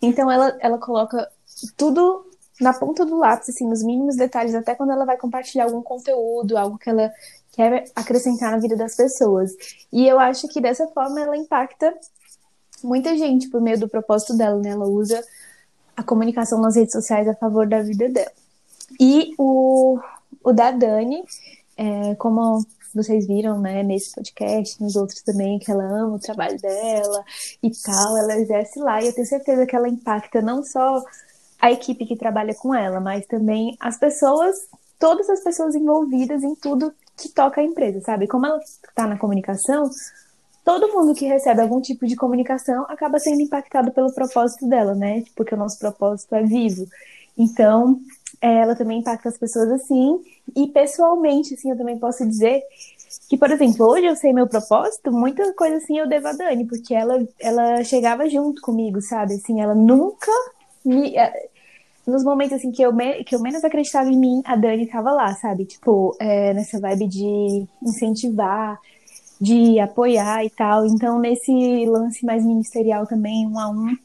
Então 0.00 0.30
ela, 0.30 0.56
ela 0.60 0.78
coloca 0.78 1.28
tudo 1.76 2.24
na 2.60 2.72
ponta 2.72 3.04
do 3.04 3.18
lápis, 3.18 3.48
assim, 3.48 3.66
nos 3.66 3.82
mínimos 3.82 4.16
detalhes, 4.16 4.54
até 4.54 4.74
quando 4.74 4.92
ela 4.92 5.04
vai 5.04 5.16
compartilhar 5.16 5.64
algum 5.64 5.82
conteúdo, 5.82 6.56
algo 6.56 6.78
que 6.78 6.88
ela 6.88 7.12
quer 7.52 7.84
acrescentar 7.94 8.52
na 8.52 8.58
vida 8.58 8.76
das 8.76 8.94
pessoas. 8.96 9.52
E 9.92 10.06
eu 10.06 10.18
acho 10.18 10.46
que 10.48 10.60
dessa 10.60 10.86
forma 10.88 11.20
ela 11.20 11.36
impacta 11.36 11.92
muita 12.84 13.16
gente 13.16 13.48
por 13.48 13.60
meio 13.60 13.78
do 13.78 13.88
propósito 13.88 14.36
dela, 14.36 14.60
né? 14.60 14.70
Ela 14.70 14.86
usa 14.86 15.22
a 15.96 16.02
comunicação 16.02 16.60
nas 16.60 16.76
redes 16.76 16.92
sociais 16.92 17.26
a 17.28 17.34
favor 17.34 17.66
da 17.66 17.82
vida 17.82 18.08
dela. 18.08 18.32
E 19.00 19.34
o, 19.38 19.98
o 20.42 20.52
da 20.52 20.70
Dani, 20.70 21.24
é, 21.76 22.14
como 22.16 22.64
vocês 22.94 23.26
viram, 23.26 23.58
né, 23.60 23.82
nesse 23.82 24.14
podcast, 24.14 24.80
nos 24.80 24.94
outros 24.94 25.20
também, 25.22 25.58
que 25.58 25.70
ela 25.70 25.84
ama 25.84 26.14
o 26.14 26.18
trabalho 26.18 26.60
dela 26.60 27.24
e 27.62 27.70
tal, 27.70 28.16
ela 28.16 28.36
exerce 28.38 28.78
lá 28.78 29.02
e 29.02 29.06
eu 29.06 29.12
tenho 29.12 29.26
certeza 29.26 29.66
que 29.66 29.74
ela 29.74 29.88
impacta 29.88 30.40
não 30.40 30.62
só 30.62 31.02
a 31.60 31.72
equipe 31.72 32.06
que 32.06 32.16
trabalha 32.16 32.54
com 32.54 32.74
ela, 32.74 33.00
mas 33.00 33.26
também 33.26 33.76
as 33.80 33.98
pessoas, 33.98 34.54
todas 34.98 35.28
as 35.28 35.40
pessoas 35.40 35.74
envolvidas 35.74 36.42
em 36.42 36.54
tudo 36.54 36.94
que 37.16 37.28
toca 37.28 37.60
a 37.60 37.64
empresa, 37.64 38.00
sabe? 38.00 38.28
Como 38.28 38.46
ela 38.46 38.58
está 38.58 39.06
na 39.06 39.18
comunicação, 39.18 39.90
todo 40.64 40.92
mundo 40.92 41.14
que 41.14 41.26
recebe 41.26 41.60
algum 41.60 41.80
tipo 41.80 42.06
de 42.06 42.16
comunicação 42.16 42.86
acaba 42.88 43.18
sendo 43.18 43.42
impactado 43.42 43.92
pelo 43.92 44.12
propósito 44.12 44.66
dela, 44.66 44.94
né? 44.94 45.22
Porque 45.36 45.54
o 45.54 45.58
nosso 45.58 45.78
propósito 45.78 46.34
é 46.34 46.42
vivo. 46.42 46.86
Então, 47.36 48.00
é, 48.40 48.60
ela 48.60 48.74
também 48.74 49.00
impacta 49.00 49.28
as 49.28 49.36
pessoas 49.36 49.70
assim. 49.70 50.20
E 50.56 50.68
pessoalmente, 50.68 51.54
assim, 51.54 51.70
eu 51.70 51.76
também 51.76 51.98
posso 51.98 52.26
dizer 52.26 52.62
que, 53.28 53.36
por 53.36 53.50
exemplo, 53.50 53.86
hoje 53.86 54.06
eu 54.06 54.16
sei 54.16 54.32
meu 54.32 54.46
propósito, 54.46 55.12
muita 55.12 55.52
coisa 55.54 55.76
assim 55.76 55.98
eu 55.98 56.08
devo 56.08 56.28
a 56.28 56.32
Dani, 56.32 56.66
porque 56.66 56.94
ela, 56.94 57.26
ela 57.38 57.84
chegava 57.84 58.28
junto 58.28 58.62
comigo, 58.62 59.00
sabe? 59.02 59.34
Assim, 59.34 59.60
ela 59.60 59.74
nunca 59.74 60.32
me. 60.84 61.16
É, 61.16 61.48
nos 62.06 62.22
momentos 62.22 62.54
assim 62.54 62.70
que 62.70 62.82
eu, 62.82 62.92
me, 62.92 63.24
que 63.24 63.34
eu 63.34 63.40
menos 63.40 63.64
acreditava 63.64 64.10
em 64.10 64.18
mim, 64.18 64.42
a 64.44 64.56
Dani 64.56 64.86
tava 64.86 65.10
lá, 65.10 65.34
sabe? 65.34 65.64
Tipo, 65.64 66.14
é, 66.20 66.52
nessa 66.52 66.78
vibe 66.78 67.06
de 67.08 67.66
incentivar, 67.82 68.78
de 69.40 69.78
apoiar 69.78 70.44
e 70.44 70.50
tal. 70.50 70.86
Então, 70.86 71.18
nesse 71.18 71.52
lance 71.86 72.24
mais 72.24 72.44
ministerial 72.44 73.06
também, 73.06 73.46
um 73.46 73.58
a 73.58 73.68
um, 73.68 73.96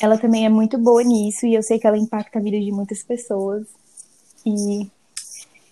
ela 0.00 0.18
também 0.18 0.44
é 0.44 0.48
muito 0.48 0.76
boa 0.78 1.02
nisso 1.02 1.46
e 1.46 1.54
eu 1.54 1.62
sei 1.62 1.78
que 1.78 1.86
ela 1.86 1.98
impacta 1.98 2.38
a 2.38 2.42
vida 2.42 2.58
de 2.58 2.70
muitas 2.72 3.02
pessoas. 3.02 3.66
E 4.44 4.88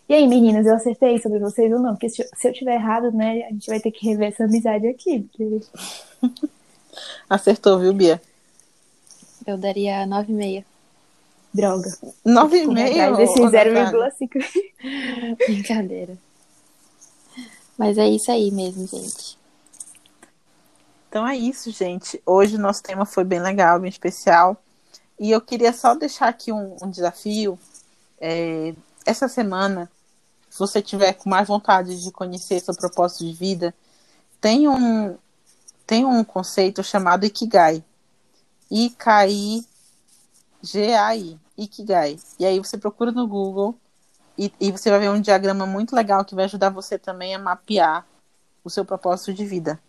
E 0.08 0.14
aí, 0.14 0.26
meninas, 0.28 0.66
eu 0.66 0.74
acertei 0.74 1.18
sobre 1.18 1.38
vocês 1.38 1.72
ou 1.72 1.78
não? 1.78 1.92
Porque 1.92 2.08
se 2.08 2.24
eu 2.44 2.52
tiver 2.52 2.74
errado, 2.74 3.10
né, 3.12 3.44
a 3.44 3.50
gente 3.50 3.66
vai 3.66 3.80
ter 3.80 3.90
que 3.90 4.06
rever 4.06 4.28
essa 4.28 4.44
amizade 4.44 4.86
aqui. 4.86 5.26
Porque... 5.30 5.60
Acertou, 7.28 7.78
viu, 7.78 7.92
Bia? 7.92 8.20
Eu 9.46 9.58
daria 9.58 10.06
9,5. 10.06 10.64
Droga. 11.52 11.90
9,5? 12.26 13.16
Desse 13.16 13.40
0,5. 13.40 15.36
Brincadeira. 15.46 16.18
Mas 17.76 17.98
é 17.98 18.08
isso 18.08 18.30
aí 18.30 18.50
mesmo, 18.50 18.86
gente. 18.86 19.38
Então 21.08 21.26
é 21.26 21.36
isso, 21.36 21.70
gente. 21.70 22.20
Hoje 22.26 22.56
o 22.56 22.60
nosso 22.60 22.82
tema 22.82 23.04
foi 23.06 23.24
bem 23.24 23.40
legal, 23.40 23.78
bem 23.80 23.88
especial. 23.88 24.56
E 25.18 25.30
eu 25.30 25.40
queria 25.40 25.72
só 25.72 25.94
deixar 25.94 26.28
aqui 26.28 26.52
um, 26.52 26.76
um 26.82 26.90
desafio. 26.90 27.58
É, 28.20 28.74
essa 29.06 29.28
semana, 29.28 29.90
se 30.50 30.58
você 30.58 30.82
tiver 30.82 31.12
com 31.12 31.28
mais 31.28 31.46
vontade 31.46 32.02
de 32.02 32.10
conhecer 32.10 32.60
seu 32.60 32.74
propósito 32.74 33.24
de 33.24 33.32
vida, 33.32 33.74
tem 34.40 34.68
um, 34.68 35.16
tem 35.86 36.04
um 36.04 36.24
conceito 36.24 36.82
chamado 36.82 37.24
Ikigai. 37.24 37.84
I-K-I-G-A-I. 38.70 39.68
Ikigai. 41.56 42.18
E 42.38 42.44
aí 42.44 42.58
você 42.58 42.76
procura 42.76 43.12
no 43.12 43.28
Google 43.28 43.76
e, 44.36 44.52
e 44.60 44.72
você 44.72 44.90
vai 44.90 45.00
ver 45.00 45.10
um 45.10 45.20
diagrama 45.20 45.66
muito 45.66 45.94
legal 45.94 46.24
que 46.24 46.34
vai 46.34 46.44
ajudar 46.44 46.70
você 46.70 46.98
também 46.98 47.34
a 47.34 47.38
mapear 47.38 48.06
o 48.64 48.70
seu 48.70 48.84
propósito 48.84 49.32
de 49.32 49.44
vida. 49.44 49.80